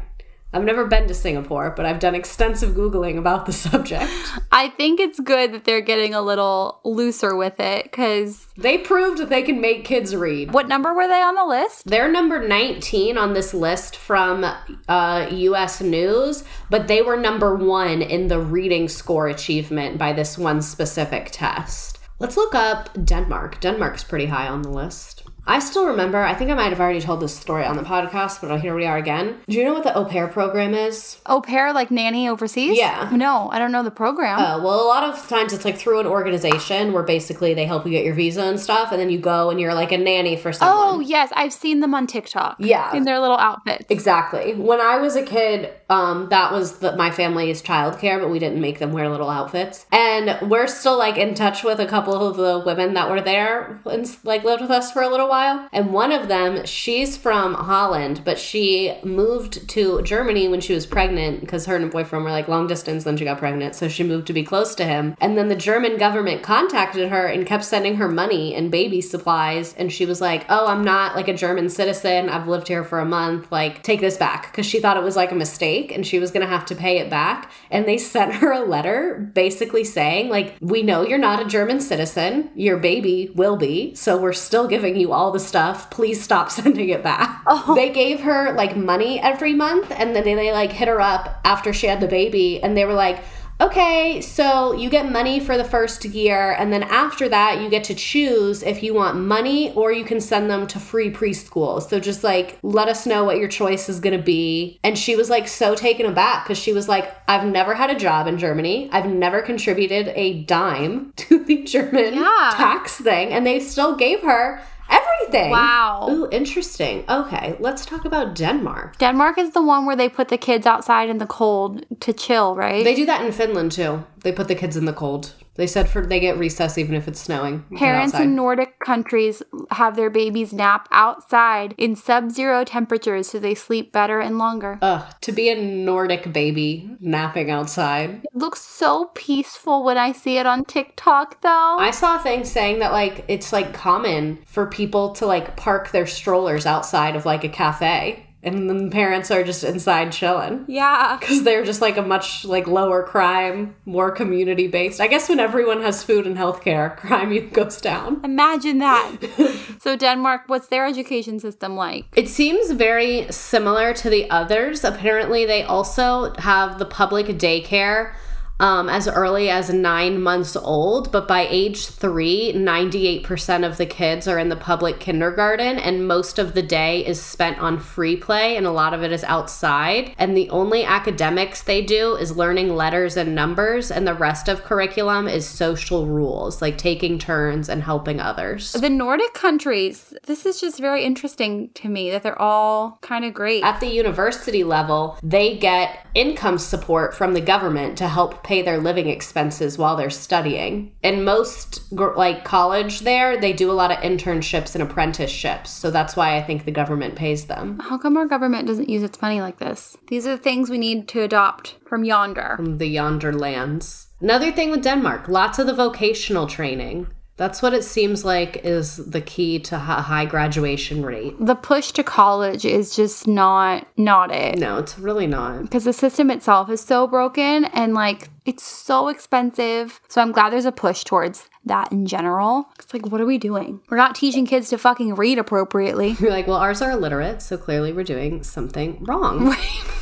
[0.53, 4.11] I've never been to Singapore, but I've done extensive Googling about the subject.
[4.51, 8.47] I think it's good that they're getting a little looser with it because.
[8.57, 10.53] They proved that they can make kids read.
[10.53, 11.83] What number were they on the list?
[11.85, 18.01] They're number 19 on this list from uh, US News, but they were number one
[18.01, 21.99] in the reading score achievement by this one specific test.
[22.19, 23.61] Let's look up Denmark.
[23.61, 25.20] Denmark's pretty high on the list.
[25.47, 28.41] I still remember, I think I might have already told this story on the podcast,
[28.41, 29.37] but here we are again.
[29.47, 31.19] Do you know what the au pair program is?
[31.25, 32.77] Au pair, like nanny overseas?
[32.77, 33.09] Yeah.
[33.11, 34.37] No, I don't know the program.
[34.39, 37.85] Oh, well, a lot of times it's like through an organization where basically they help
[37.85, 40.37] you get your visa and stuff, and then you go and you're like a nanny
[40.37, 40.77] for someone.
[40.77, 41.31] oh, yes.
[41.35, 42.57] I've seen them on TikTok.
[42.59, 42.95] Yeah.
[42.95, 43.85] In their little outfits.
[43.89, 44.53] Exactly.
[44.53, 48.61] When I was a kid, um, that was the, my family's childcare, but we didn't
[48.61, 49.87] make them wear little outfits.
[49.91, 53.81] And we're still like in touch with a couple of the women that were there
[53.85, 55.67] and like lived with us for a little while.
[55.71, 60.85] And one of them, she's from Holland, but she moved to Germany when she was
[60.85, 63.05] pregnant because her and her boyfriend were like long distance.
[63.05, 65.15] Then she got pregnant, so she moved to be close to him.
[65.19, 69.73] And then the German government contacted her and kept sending her money and baby supplies.
[69.73, 72.27] And she was like, "Oh, I'm not like a German citizen.
[72.27, 73.51] I've lived here for a month.
[73.51, 76.31] Like, take this back," because she thought it was like a mistake and she was
[76.31, 77.49] gonna have to pay it back.
[77.71, 81.79] And they sent her a letter basically saying, like, "We know you're not a German
[81.79, 82.49] citizen.
[82.53, 85.91] Your baby will be, so we're still giving you all the stuff.
[85.91, 87.75] Please stop sending it back." Oh.
[87.75, 91.39] They gave her like money every month, and then they, they like hit her up
[91.45, 93.19] after she had the baby, and they were like.
[93.59, 97.83] Okay, so you get money for the first year, and then after that, you get
[97.83, 101.79] to choose if you want money or you can send them to free preschool.
[101.87, 104.79] So just like let us know what your choice is gonna be.
[104.83, 107.95] And she was like so taken aback because she was like, I've never had a
[107.99, 112.53] job in Germany, I've never contributed a dime to the German Yeah.
[112.55, 114.59] tax thing, and they still gave her
[114.91, 115.51] everything.
[115.51, 116.07] Wow.
[116.09, 117.03] Ooh, interesting.
[117.09, 118.97] Okay, let's talk about Denmark.
[118.97, 122.55] Denmark is the one where they put the kids outside in the cold to chill,
[122.55, 122.83] right?
[122.83, 124.03] They do that in Finland too.
[124.23, 125.33] They put the kids in the cold.
[125.55, 127.65] They said for they get recess even if it's snowing.
[127.75, 133.55] Parents in Nordic countries have their babies nap outside in sub zero temperatures so they
[133.55, 134.79] sleep better and longer.
[134.81, 138.21] Ugh, to be a Nordic baby napping outside.
[138.23, 141.77] It looks so peaceful when I see it on TikTok, though.
[141.79, 145.91] I saw a thing saying that like it's like common for people to like park
[145.91, 150.65] their strollers outside of like a cafe and then parents are just inside chilling.
[150.67, 151.17] yeah.
[151.19, 154.99] Because they're just like a much like lower crime, more community based.
[154.99, 158.21] I guess when everyone has food and healthcare, crime goes down.
[158.23, 159.11] Imagine that.
[159.81, 162.05] so, Denmark, what's their education system like?
[162.15, 164.83] It seems very similar to the others.
[164.83, 168.13] Apparently, they also have the public daycare
[168.61, 174.27] um, as early as nine months old, but by age three, 98% of the kids
[174.27, 178.55] are in the public kindergarten, and most of the day is spent on free play,
[178.55, 180.13] and a lot of it is outside.
[180.19, 184.63] And the only academics they do is learning letters and numbers, and the rest of
[184.63, 188.73] curriculum is social rules, like taking turns and helping others.
[188.73, 193.33] The Nordic countries, this is just very interesting to me that they're all kind of
[193.33, 193.63] great.
[193.63, 198.79] At the university level, they get income support from the government to help pay their
[198.79, 200.91] living expenses while they're studying.
[201.01, 205.69] In most like college there, they do a lot of internships and apprenticeships.
[205.69, 207.79] So that's why I think the government pays them.
[207.79, 209.95] How come our government doesn't use its money like this?
[210.07, 212.55] These are the things we need to adopt from yonder.
[212.57, 214.07] From the yonder lands.
[214.19, 217.07] Another thing with Denmark, lots of the vocational training.
[217.41, 221.33] That's what it seems like is the key to a high graduation rate.
[221.39, 224.59] The push to college is just not not it.
[224.59, 225.63] No, it's really not.
[225.63, 229.99] Because the system itself is so broken and like it's so expensive.
[230.07, 232.69] So I'm glad there's a push towards that in general.
[232.77, 233.81] It's like, what are we doing?
[233.89, 236.09] We're not teaching kids to fucking read appropriately.
[236.19, 239.47] You're like, well, ours are illiterate, so clearly we're doing something wrong.
[239.47, 239.81] Right.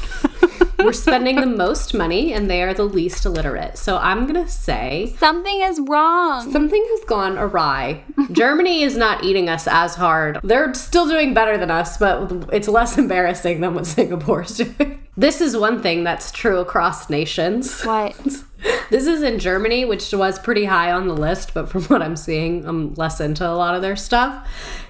[0.84, 3.78] we're spending the most money and they are the least illiterate.
[3.78, 6.52] So I'm going to say something is wrong.
[6.52, 8.04] Something has gone awry.
[8.32, 10.40] Germany is not eating us as hard.
[10.44, 15.00] They're still doing better than us, but it's less embarrassing than what Singapore's doing.
[15.18, 17.82] This is one thing that's true across nations.
[17.82, 18.16] What?
[18.90, 22.16] this is in Germany, which was pretty high on the list, but from what I'm
[22.16, 24.48] seeing, I'm less into a lot of their stuff.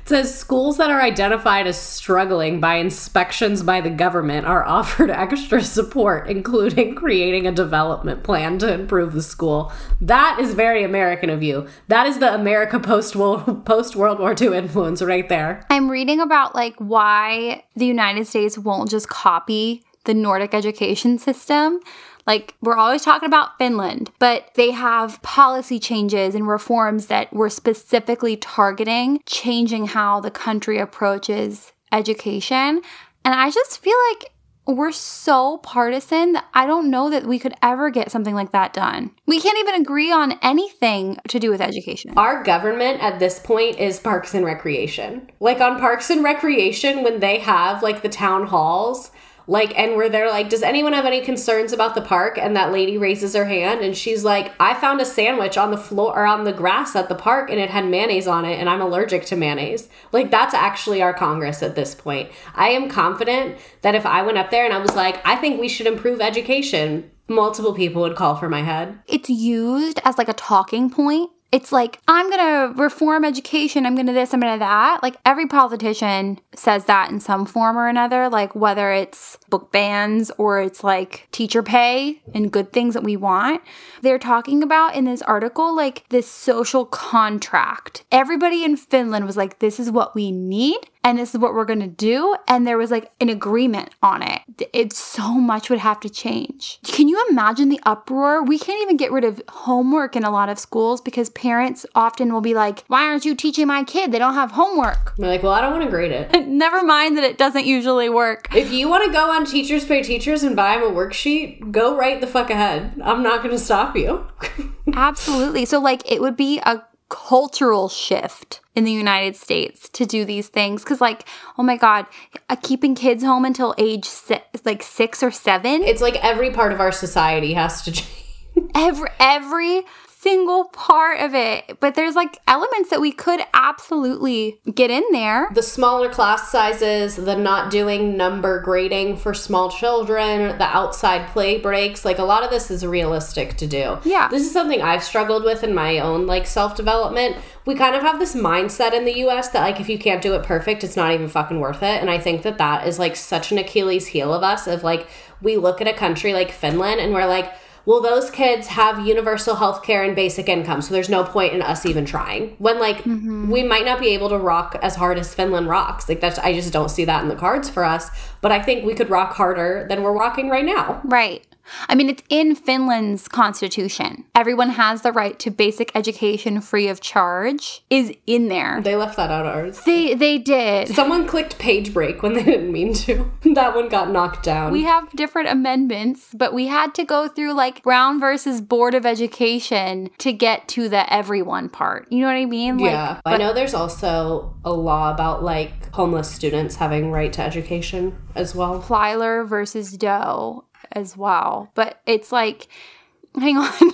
[0.09, 5.61] Says schools that are identified as struggling by inspections by the government are offered extra
[5.61, 9.71] support, including creating a development plan to improve the school.
[10.01, 11.67] That is very American of you.
[11.89, 13.13] That is the America post
[13.65, 15.63] post World War II influence right there.
[15.69, 21.81] I'm reading about like why the United States won't just copy the Nordic education system.
[22.27, 27.49] Like, we're always talking about Finland, but they have policy changes and reforms that were
[27.49, 32.81] specifically targeting changing how the country approaches education.
[33.25, 34.31] And I just feel like
[34.69, 38.73] we're so partisan that I don't know that we could ever get something like that
[38.73, 39.11] done.
[39.25, 42.13] We can't even agree on anything to do with education.
[42.15, 45.31] Our government at this point is Parks and Recreation.
[45.39, 49.11] Like on Parks and Recreation, when they have like the town halls,
[49.49, 52.37] like and where they're like does anyone have any concerns about the park?
[52.37, 55.77] And that lady raises her hand and she's like i found a sandwich on the
[55.77, 58.69] floor or on the grass at the park and it had mayonnaise on it and
[58.69, 59.89] i'm allergic to mayonnaise.
[60.11, 62.31] Like that's actually our congress at this point.
[62.53, 65.59] I am confident that if i went up there and i was like i think
[65.59, 68.99] we should improve education multiple people would call for my head.
[69.07, 73.85] It's used as like a talking point it's like, I'm going to reform education.
[73.85, 75.01] I'm going to this, I'm going to that.
[75.01, 80.31] Like every politician says that in some form or another, like whether it's book bans
[80.37, 83.61] or it's like teacher pay and good things that we want.
[84.01, 88.03] They're talking about in this article, like this social contract.
[88.11, 90.79] Everybody in Finland was like, this is what we need
[91.09, 94.21] and this is what we're going to do and there was like an agreement on
[94.21, 94.41] it.
[94.73, 96.77] It's so much would have to change.
[96.83, 98.43] Can you imagine the uproar?
[98.43, 102.31] We can't even get rid of homework in a lot of schools because parents often
[102.31, 104.11] will be like why aren't you teaching my kid?
[104.11, 105.15] They don't have homework.
[105.17, 106.47] They're like well i don't want to grade it.
[106.47, 108.55] Never mind that it doesn't usually work.
[108.55, 111.97] If you want to go on teachers pay teachers and buy them a worksheet go
[111.97, 113.01] right the fuck ahead.
[113.03, 114.27] I'm not going to stop you.
[114.93, 115.65] Absolutely.
[115.65, 120.47] So like it would be a cultural shift in the United States to do these
[120.47, 120.83] things.
[120.83, 121.21] Cuz like
[121.57, 122.05] oh my god
[122.49, 126.71] uh, keeping kids home until age six, like 6 or 7 it's like every part
[126.71, 128.71] of our society has to change.
[128.75, 129.75] Every every
[130.21, 131.79] single part of it.
[131.79, 135.49] But there's like elements that we could absolutely get in there.
[135.53, 141.57] The smaller class sizes, the not doing number grading for small children, the outside play
[141.57, 143.97] breaks, like a lot of this is realistic to do.
[144.03, 144.27] Yeah.
[144.27, 147.37] This is something I've struggled with in my own like self-development.
[147.65, 150.35] We kind of have this mindset in the US that like if you can't do
[150.35, 152.01] it perfect, it's not even fucking worth it.
[152.01, 155.07] And I think that that is like such an Achilles heel of us of like
[155.41, 157.53] we look at a country like Finland and we're like
[157.89, 161.63] well, those kids have universal health care and basic income, so there's no point in
[161.63, 162.55] us even trying.
[162.59, 163.49] When like mm-hmm.
[163.49, 166.07] we might not be able to rock as hard as Finland rocks.
[166.07, 168.11] Like that's I just don't see that in the cards for us.
[168.41, 171.01] But I think we could rock harder than we're rocking right now.
[171.03, 171.43] Right.
[171.87, 174.25] I mean, it's in Finland's constitution.
[174.35, 178.81] Everyone has the right to basic education free of charge is in there.
[178.81, 179.81] They left that out of ours.
[179.83, 180.89] They they did.
[180.89, 183.29] Someone clicked page break when they didn't mean to.
[183.53, 184.71] that one got knocked down.
[184.71, 189.05] We have different amendments, but we had to go through like Brown versus Board of
[189.05, 192.11] Education to get to the everyone part.
[192.11, 192.77] You know what I mean?
[192.77, 193.19] Like, yeah.
[193.23, 198.15] But- I know there's also a law about like homeless students having right to education
[198.35, 198.81] as well.
[198.81, 201.71] Plyler versus Doe as well.
[201.75, 202.67] But it's like,
[203.39, 203.93] hang on.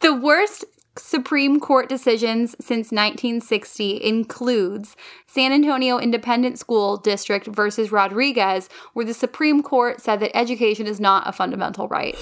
[0.00, 0.64] the worst
[0.98, 4.94] Supreme Court decisions since 1960 includes
[5.26, 11.00] San Antonio Independent School District versus Rodriguez, where the Supreme Court said that education is
[11.00, 12.14] not a fundamental right.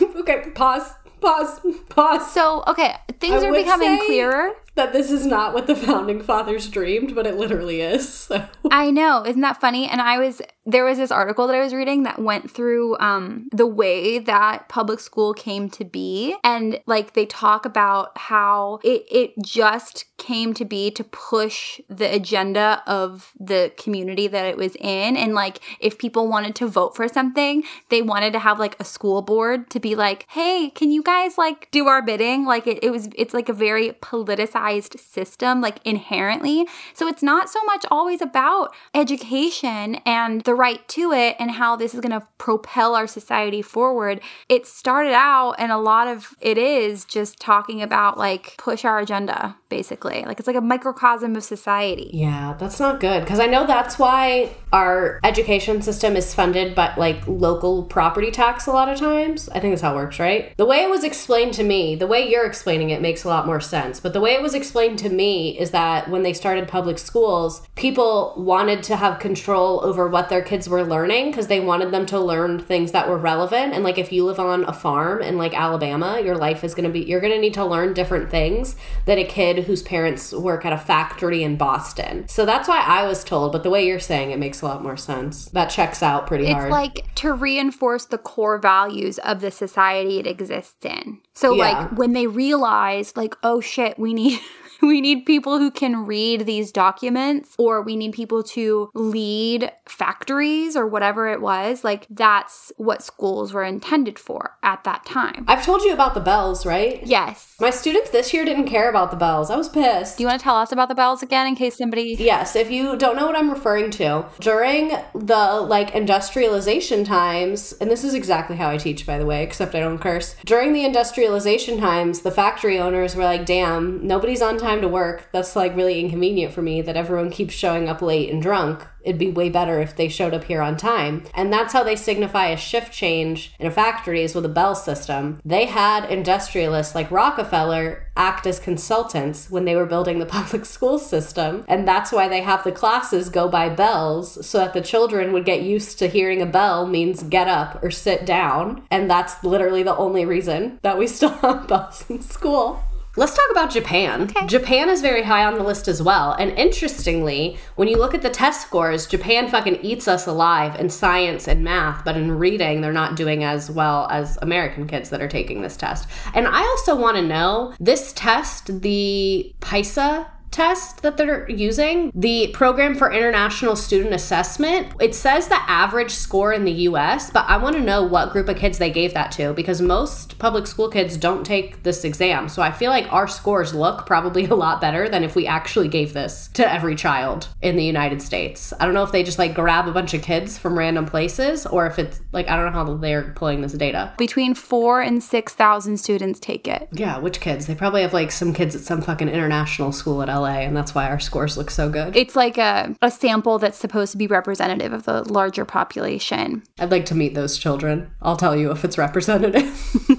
[0.16, 0.90] okay, pause.
[1.20, 1.60] Pause.
[1.88, 2.32] Pause.
[2.32, 4.52] So, okay, things I are becoming say, clearer.
[4.74, 8.08] That this is not what the founding fathers dreamed, but it literally is.
[8.08, 8.46] So.
[8.70, 9.24] I know.
[9.24, 9.88] Isn't that funny?
[9.88, 13.48] And I was there was this article that I was reading that went through um,
[13.52, 16.34] the way that public school came to be.
[16.42, 22.12] And like they talk about how it, it just came to be to push the
[22.12, 25.16] agenda of the community that it was in.
[25.18, 28.84] And like if people wanted to vote for something, they wanted to have like a
[28.84, 32.46] school board to be like, hey, can you guys like do our bidding?
[32.46, 36.66] Like it, it was, it's like a very politicized system, like inherently.
[36.94, 41.76] So it's not so much always about education and the right to it and how
[41.76, 44.20] this is going to propel our society forward.
[44.48, 48.98] It started out, and a lot of it is just talking about like push our
[48.98, 50.24] agenda, basically.
[50.24, 52.10] Like it's like a microcosm of society.
[52.12, 56.94] Yeah, that's not good because I know that's why our education system is funded by
[56.96, 59.48] like local property tax a lot of times.
[59.50, 60.56] I think that's how it works, right?
[60.56, 63.46] The way it was explained to me, the way you're explaining it makes a lot
[63.46, 64.00] more sense.
[64.00, 67.66] But the way it was explained to me is that when they started public schools,
[67.74, 72.06] people wanted to have control over what their kids were learning because they wanted them
[72.06, 73.74] to learn things that were relevant.
[73.74, 76.86] And like if you live on a farm in like Alabama, your life is going
[76.86, 78.76] to be, you're going to need to learn different things
[79.06, 82.26] than a kid whose parents work at a factory in Boston.
[82.28, 83.52] So that's why I was told.
[83.52, 85.46] But the way you're saying it makes a lot more sense.
[85.46, 86.70] That checks out pretty It's hard.
[86.70, 91.20] like to reinforce the core values of the society it exists in.
[91.34, 91.64] So Yeah.
[91.64, 94.40] like when they realize like oh shit, we need
[94.82, 100.76] we need people who can read these documents or we need people to lead factories
[100.76, 105.44] or whatever it was, like that's what schools were intended for at that time.
[105.48, 107.04] I've told you about the bells, right?
[107.04, 107.56] Yes.
[107.60, 109.50] My students this year didn't care about the bells.
[109.50, 110.18] I was pissed.
[110.18, 112.70] Do you want to tell us about the bells again in case somebody Yes, if
[112.70, 118.14] you don't know what I'm referring to, during the like industrialization times, and this is
[118.14, 120.36] exactly how I teach by the way, except I don't curse.
[120.44, 125.28] During the industrialization times, the factory owners were like, "Damn, nobody's on time to work.
[125.32, 129.18] That's like really inconvenient for me that everyone keeps showing up late and drunk." It'd
[129.18, 131.24] be way better if they showed up here on time.
[131.34, 134.74] And that's how they signify a shift change in a factory is with a bell
[134.74, 135.40] system.
[135.44, 140.98] They had industrialists like Rockefeller act as consultants when they were building the public school
[140.98, 141.64] system.
[141.68, 145.44] And that's why they have the classes go by bells so that the children would
[145.44, 148.86] get used to hearing a bell means get up or sit down.
[148.90, 152.82] And that's literally the only reason that we still have bells in school.
[153.16, 154.32] Let's talk about Japan.
[154.48, 156.32] Japan is very high on the list as well.
[156.32, 160.90] And interestingly, when you look at the test scores, Japan fucking eats us alive in
[160.90, 165.22] science and math, but in reading, they're not doing as well as American kids that
[165.22, 166.08] are taking this test.
[166.34, 172.48] And I also want to know this test, the PISA test that they're using, the
[172.48, 177.56] Program for International Student Assessment, it says the average score in the US, but I
[177.56, 180.88] want to know what group of kids they gave that to because most public school
[180.88, 182.48] kids don't take this exam.
[182.48, 185.88] So I feel like our scores look probably a lot better than if we actually
[185.88, 188.72] gave this to every child in the United States.
[188.78, 191.66] I don't know if they just like grab a bunch of kids from random places
[191.66, 194.12] or if it's like, I don't know how they're pulling this data.
[194.18, 196.88] between 4 and 6,000 students take it.
[196.92, 197.66] Yeah, which kids?
[197.66, 200.94] They probably have like some kids at some fucking international school at LA, and that's
[200.94, 202.16] why our scores look so good.
[202.16, 206.62] It's like a, a sample that's supposed to be representative of the larger population.
[206.78, 208.10] I'd like to meet those children.
[208.22, 209.64] I'll tell you if it's representative.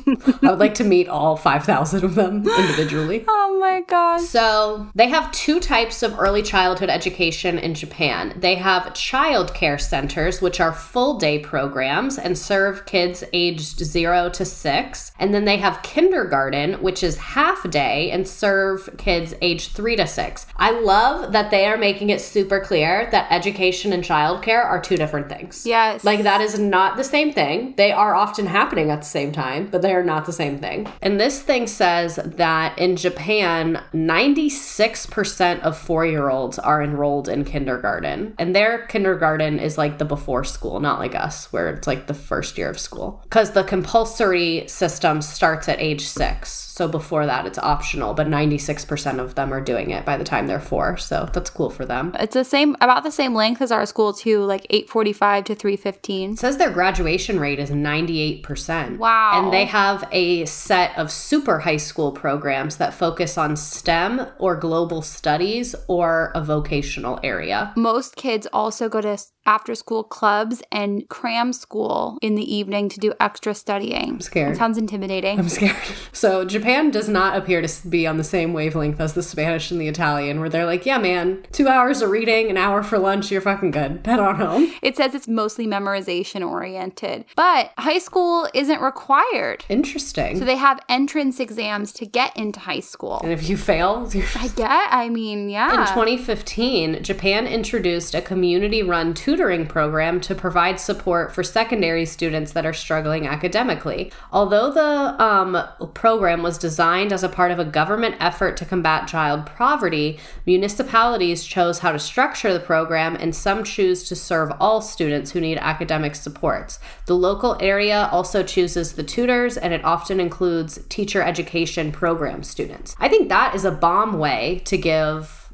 [0.43, 3.25] I would like to meet all 5,000 of them individually.
[3.47, 4.21] Oh my gosh.
[4.21, 8.33] So, they have two types of early childhood education in Japan.
[8.37, 14.29] They have child care centers, which are full day programs and serve kids aged zero
[14.29, 15.11] to six.
[15.19, 20.04] And then they have kindergarten, which is half day and serve kids aged three to
[20.07, 20.45] six.
[20.57, 24.97] I love that they are making it super clear that education and childcare are two
[24.97, 25.65] different things.
[25.65, 26.03] Yes.
[26.03, 27.73] Like that is not the same thing.
[27.77, 30.87] They are often happening at the same time, but they are not the same thing.
[31.01, 37.45] And this thing says that in Japan, 96% of four year olds are enrolled in
[37.45, 38.35] kindergarten.
[38.37, 42.13] And their kindergarten is like the before school, not like us, where it's like the
[42.13, 43.21] first year of school.
[43.23, 46.65] Because the compulsory system starts at age six.
[46.75, 50.45] So before that, it's optional, but 96% of them are doing it by the time
[50.45, 50.97] they're four.
[50.97, 52.13] So that's cool for them.
[52.19, 56.31] It's the same, about the same length as our school too, like 845 to 315.
[56.33, 58.97] It says their graduation rate is 98%.
[58.97, 59.41] Wow.
[59.41, 64.57] And they have a set of super high school programs that focus on STEM or
[64.57, 67.71] global studies or a vocational area.
[67.77, 72.99] Most kids also go to after school clubs and cram school in the evening to
[72.99, 74.09] do extra studying.
[74.09, 74.53] I'm scared.
[74.53, 75.39] It sounds intimidating.
[75.39, 75.75] I'm scared.
[76.11, 79.79] So Japan does not appear to be on the same wavelength as the Spanish and
[79.79, 83.31] the Italian, where they're like, yeah, man, two hours of reading, an hour for lunch,
[83.31, 84.01] you're fucking good.
[84.05, 84.71] Head on home.
[84.81, 89.63] It says it's mostly memorization oriented, but high school isn't required.
[89.69, 90.39] Interesting.
[90.39, 93.19] So they have entrance exams to get into high school.
[93.23, 95.71] and if you fail, I get, I mean, yeah.
[95.71, 102.53] In 2015, Japan introduced a community run tutoring program to provide support for secondary students
[102.53, 104.11] that are struggling academically.
[104.31, 105.57] Although the um,
[105.93, 111.43] program was designed as a part of a government effort to combat child poverty, municipalities
[111.43, 115.57] chose how to structure the program, and some choose to serve all students who need
[115.57, 116.79] academic supports.
[117.05, 122.95] The local area also chooses the tutors, and it often includes teacher education program students.
[122.99, 125.45] I think that is a bomb way to give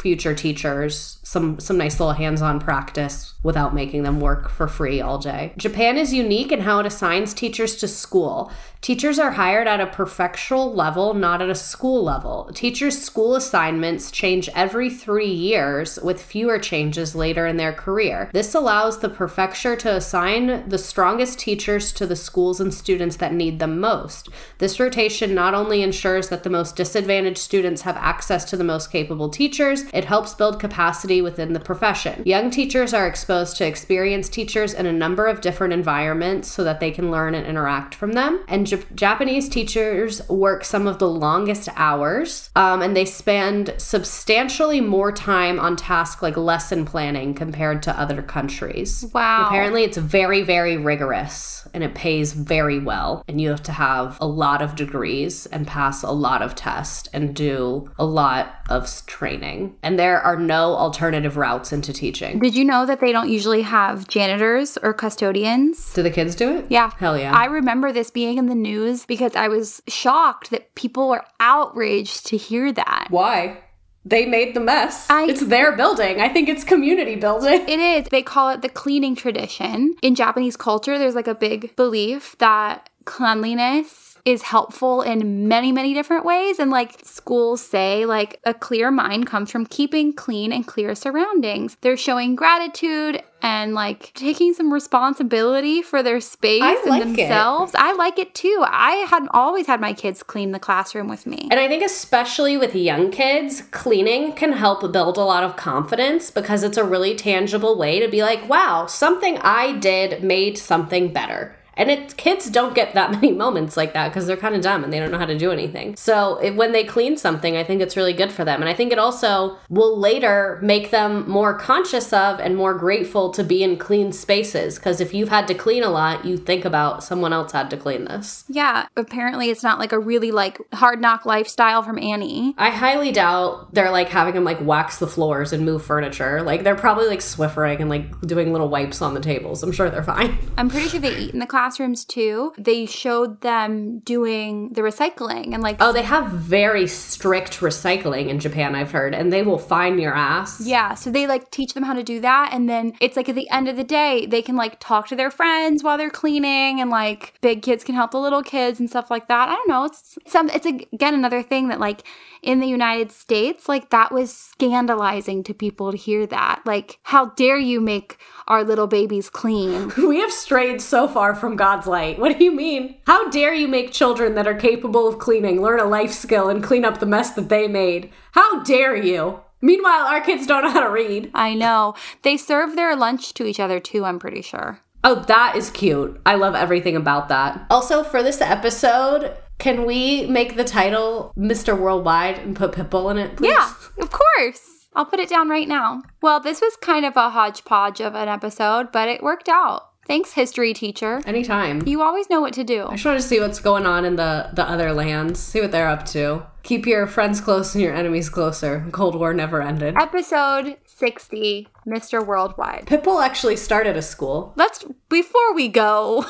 [0.00, 5.18] future teachers some some nice little hands-on practice without making them work for free all
[5.18, 5.52] day.
[5.58, 8.50] Japan is unique in how it assigns teachers to school.
[8.80, 12.50] Teachers are hired at a prefectural level, not at a school level.
[12.54, 18.30] Teachers' school assignments change every 3 years with fewer changes later in their career.
[18.32, 23.34] This allows the prefecture to assign the strongest teachers to the schools and students that
[23.34, 24.30] need them most.
[24.56, 28.90] This rotation not only ensures that the most disadvantaged students have access to the most
[28.90, 32.22] capable teachers, it helps build capacity within the profession.
[32.24, 36.80] Young teachers are exposed to experienced teachers in a number of different environments so that
[36.80, 38.42] they can learn and interact from them.
[38.48, 44.80] And J- Japanese teachers work some of the longest hours, um, and they spend substantially
[44.80, 49.04] more time on tasks like lesson planning compared to other countries.
[49.12, 49.46] Wow.
[49.46, 53.24] Apparently, it's very, very rigorous and it pays very well.
[53.28, 57.08] And you have to have a lot of degrees and pass a lot of tests
[57.12, 59.76] and do a lot of training.
[59.82, 62.38] And there are no alternative routes into teaching.
[62.38, 65.92] Did you know that they don't usually have janitors or custodians?
[65.92, 66.66] Do the kids do it?
[66.68, 66.90] Yeah.
[66.98, 67.36] Hell yeah.
[67.36, 72.26] I remember this being in the news because I was shocked that people were outraged
[72.26, 73.06] to hear that.
[73.10, 73.58] Why?
[74.04, 75.06] They made the mess.
[75.10, 76.20] I- it's their building.
[76.20, 77.68] I think it's community building.
[77.68, 78.08] It is.
[78.10, 79.94] They call it the cleaning tradition.
[80.02, 85.94] In Japanese culture, there's like a big belief that cleanliness is helpful in many, many
[85.94, 86.58] different ways.
[86.58, 91.76] And like schools say, like a clear mind comes from keeping clean and clear surroundings.
[91.80, 97.16] They're showing gratitude and like taking some responsibility for their space I and like it.
[97.16, 97.72] themselves.
[97.74, 98.64] I like it too.
[98.66, 101.48] I had always had my kids clean the classroom with me.
[101.50, 106.30] And I think, especially with young kids, cleaning can help build a lot of confidence
[106.30, 111.12] because it's a really tangible way to be like, wow, something I did made something
[111.12, 111.56] better.
[111.80, 114.84] And it, kids don't get that many moments like that because they're kind of dumb
[114.84, 115.96] and they don't know how to do anything.
[115.96, 118.60] So if, when they clean something, I think it's really good for them.
[118.60, 123.30] And I think it also will later make them more conscious of and more grateful
[123.30, 124.78] to be in clean spaces.
[124.78, 127.78] Because if you've had to clean a lot, you think about someone else had to
[127.78, 128.44] clean this.
[128.48, 132.54] Yeah, apparently it's not like a really like hard knock lifestyle from Annie.
[132.58, 136.42] I highly doubt they're like having them like wax the floors and move furniture.
[136.42, 139.62] Like they're probably like Swiffering and like doing little wipes on the tables.
[139.62, 140.36] I'm sure they're fine.
[140.58, 142.52] I'm pretty sure they eat in the classrooms too.
[142.58, 148.40] They showed them doing the recycling and like Oh, they have very strict recycling in
[148.40, 150.60] Japan, I've heard, and they will fine your ass.
[150.66, 153.34] yeah, so they like teach them how to do that and then it's like at
[153.36, 156.80] the end of the day they can like talk to their friends while they're cleaning
[156.80, 159.48] and like big kids can help the little kids and stuff like that.
[159.48, 159.84] I don't know.
[159.84, 162.02] It's some it's again another thing that like
[162.42, 166.62] in the United States, like that was scandalizing to people to hear that.
[166.64, 168.18] Like how dare you make
[168.50, 169.92] our little babies clean?
[170.10, 172.18] We have strayed so far from God's light.
[172.18, 172.96] What do you mean?
[173.06, 176.62] How dare you make children that are capable of cleaning learn a life skill and
[176.62, 178.10] clean up the mess that they made?
[178.32, 179.40] How dare you?
[179.60, 181.30] Meanwhile, our kids don't know how to read.
[181.32, 181.94] I know.
[182.22, 184.80] They serve their lunch to each other too, I'm pretty sure.
[185.04, 186.20] Oh, that is cute.
[186.26, 187.66] I love everything about that.
[187.70, 191.78] Also, for this episode, can we make the title Mr.
[191.78, 193.50] Worldwide and put Pitbull in it, please?
[193.50, 194.79] Yeah, of course.
[194.94, 196.02] I'll put it down right now.
[196.20, 199.90] Well, this was kind of a hodgepodge of an episode, but it worked out.
[200.06, 201.20] Thanks, history teacher.
[201.24, 201.86] Anytime.
[201.86, 202.86] You always know what to do.
[202.86, 205.70] I just want to see what's going on in the, the other lands, see what
[205.70, 206.44] they're up to.
[206.64, 208.84] Keep your friends close and your enemies closer.
[208.90, 209.94] Cold War never ended.
[209.96, 212.26] Episode 60, Mr.
[212.26, 212.86] Worldwide.
[212.86, 214.52] Pitbull actually started a school.
[214.56, 216.24] Let's, before we go.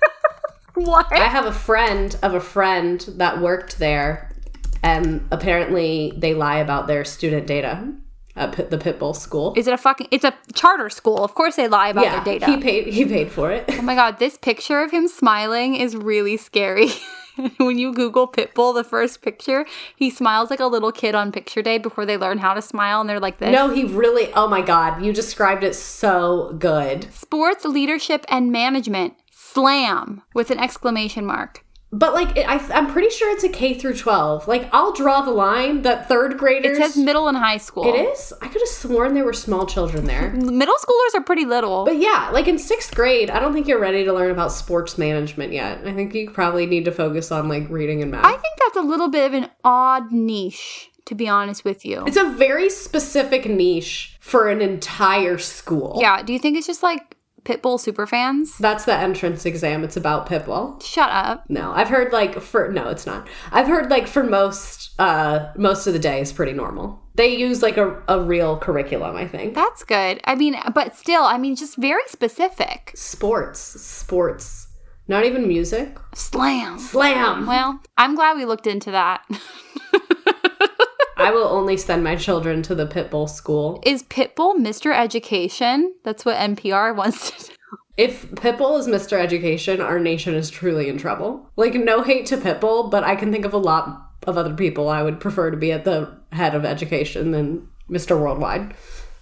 [0.74, 1.06] what?
[1.12, 4.31] I have a friend of a friend that worked there,
[4.82, 7.92] and apparently they lie about their student data
[8.36, 9.52] at Pit- the Pitbull school.
[9.56, 11.24] Is it a fucking, it's a charter school.
[11.24, 12.52] Of course they lie about yeah, their data.
[12.52, 12.86] he paid.
[12.88, 13.64] He paid for it.
[13.70, 16.88] Oh my god, this picture of him smiling is really scary.
[17.58, 19.66] when you Google Pitbull, the first picture,
[19.96, 23.00] he smiles like a little kid on picture day before they learn how to smile
[23.00, 23.52] and they're like this.
[23.52, 24.32] No, he really.
[24.34, 27.12] Oh my god, you described it so good.
[27.12, 29.14] Sports leadership and management.
[29.30, 31.64] Slam with an exclamation mark.
[31.94, 34.48] But like, it, I, I'm pretty sure it's a K through 12.
[34.48, 36.78] Like, I'll draw the line that third graders.
[36.78, 37.84] It says middle and high school.
[37.84, 38.32] It is.
[38.40, 40.30] I could have sworn there were small children there.
[40.32, 41.84] Middle schoolers are pretty little.
[41.84, 44.96] But yeah, like in sixth grade, I don't think you're ready to learn about sports
[44.96, 45.86] management yet.
[45.86, 48.24] I think you probably need to focus on like reading and math.
[48.24, 52.04] I think that's a little bit of an odd niche, to be honest with you.
[52.06, 55.98] it's a very specific niche for an entire school.
[56.00, 56.22] yeah.
[56.22, 57.11] Do you think it's just like
[57.44, 58.56] Pitbull super fans?
[58.58, 59.84] That's the entrance exam.
[59.84, 60.82] It's about Pitbull.
[60.82, 61.44] Shut up.
[61.48, 63.26] No, I've heard like for no, it's not.
[63.50, 67.00] I've heard like for most uh most of the day is pretty normal.
[67.14, 69.54] They use like a, a real curriculum, I think.
[69.54, 70.20] That's good.
[70.24, 72.92] I mean, but still, I mean, just very specific.
[72.94, 74.68] Sports, sports.
[75.08, 75.98] Not even music.
[76.14, 76.78] Slam.
[76.78, 77.46] Slam.
[77.46, 79.22] Well, I'm glad we looked into that.
[81.22, 83.80] I will only send my children to the Pitbull school.
[83.86, 84.92] Is Pitbull Mr.
[84.92, 85.94] Education?
[86.02, 87.78] That's what NPR wants to know.
[87.96, 89.20] If Pitbull is Mr.
[89.20, 91.48] Education, our nation is truly in trouble.
[91.54, 94.88] Like, no hate to Pitbull, but I can think of a lot of other people
[94.88, 98.18] I would prefer to be at the head of education than Mr.
[98.18, 98.74] Worldwide.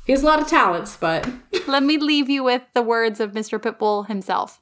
[0.07, 1.29] He has a lot of talents, but
[1.67, 3.61] Let me leave you with the words of Mr.
[3.61, 4.59] Pitbull himself.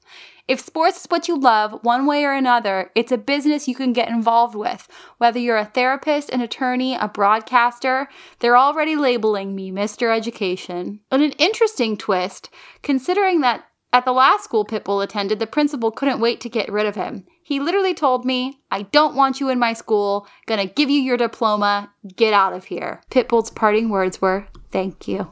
[0.49, 3.93] If sports is what you love, one way or another, it's a business you can
[3.93, 4.89] get involved with.
[5.19, 10.17] Whether you're a therapist, an attorney, a broadcaster, they're already labeling me Mr.
[10.17, 11.01] Education.
[11.11, 12.49] And an interesting twist,
[12.83, 16.87] considering that at the last school Pitbull attended, the principal couldn't wait to get rid
[16.87, 17.27] of him.
[17.43, 21.19] He literally told me, I don't want you in my school, gonna give you your
[21.19, 23.03] diploma, get out of here.
[23.11, 25.31] Pitbull's parting words were, Thank you.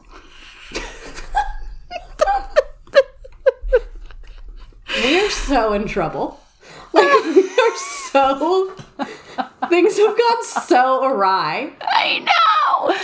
[5.05, 6.41] We are so in trouble.
[6.93, 8.73] Like, we are so.
[9.69, 11.73] Things have gone so awry.
[11.83, 12.95] I know.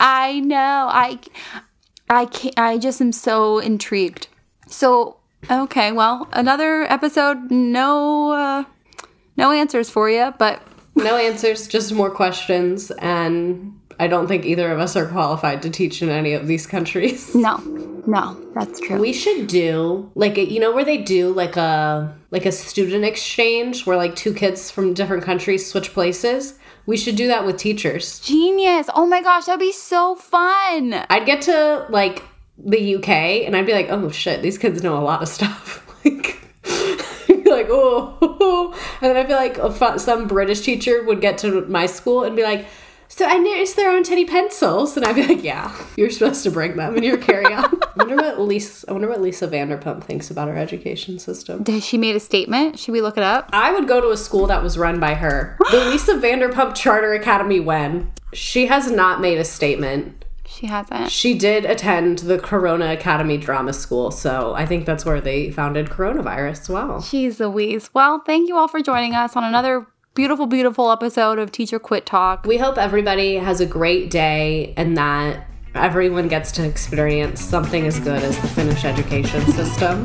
[0.00, 0.88] I know.
[0.90, 1.18] I
[2.08, 4.28] I can't, I just am so intrigued.
[4.68, 5.16] So,
[5.50, 8.64] okay, well, another episode no uh
[9.36, 10.62] no answers for you, but
[10.94, 15.70] No answers, just more questions, and I don't think either of us are qualified to
[15.70, 17.34] teach in any of these countries.
[17.34, 17.58] no.
[18.06, 19.00] No, that's true.
[19.00, 23.04] We should do like a, you know where they do like a like a student
[23.04, 26.56] exchange where like two kids from different countries switch places.
[26.86, 28.20] We should do that with teachers.
[28.20, 28.88] Genius.
[28.94, 30.94] Oh my gosh, that'd be so fun.
[31.10, 32.22] I'd get to like
[32.56, 35.84] the UK and I'd be like, oh shit, these kids know a lot of stuff.
[36.04, 36.38] like,
[37.44, 42.22] like, oh, and then I feel like some British teacher would get to my school
[42.22, 42.66] and be like,
[43.16, 46.50] so I noticed they're on Teddy pencils, and I'd be like, yeah, you're supposed to
[46.50, 47.64] bring them in your carry on.
[47.82, 51.64] I wonder what Lisa, I wonder what Lisa Vanderpump thinks about our education system.
[51.64, 52.78] Has she made a statement?
[52.78, 53.48] Should we look it up?
[53.54, 55.56] I would go to a school that was run by her.
[55.70, 60.26] The Lisa Vanderpump Charter Academy when she has not made a statement.
[60.46, 61.10] She hasn't.
[61.10, 65.86] She did attend the Corona Academy Drama School, so I think that's where they founded
[65.86, 67.00] coronavirus as well.
[67.00, 67.88] Jeez Louise.
[67.94, 69.86] Well, thank you all for joining us on another
[70.16, 72.46] beautiful, beautiful episode of Teacher Quit Talk.
[72.46, 78.00] We hope everybody has a great day and that everyone gets to experience something as
[78.00, 80.02] good as the Finnish education system.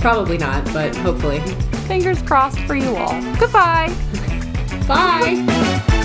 [0.00, 1.38] Probably not, but hopefully.
[1.86, 3.12] Fingers crossed for you all.
[3.36, 3.94] Goodbye.
[4.88, 5.96] Bye!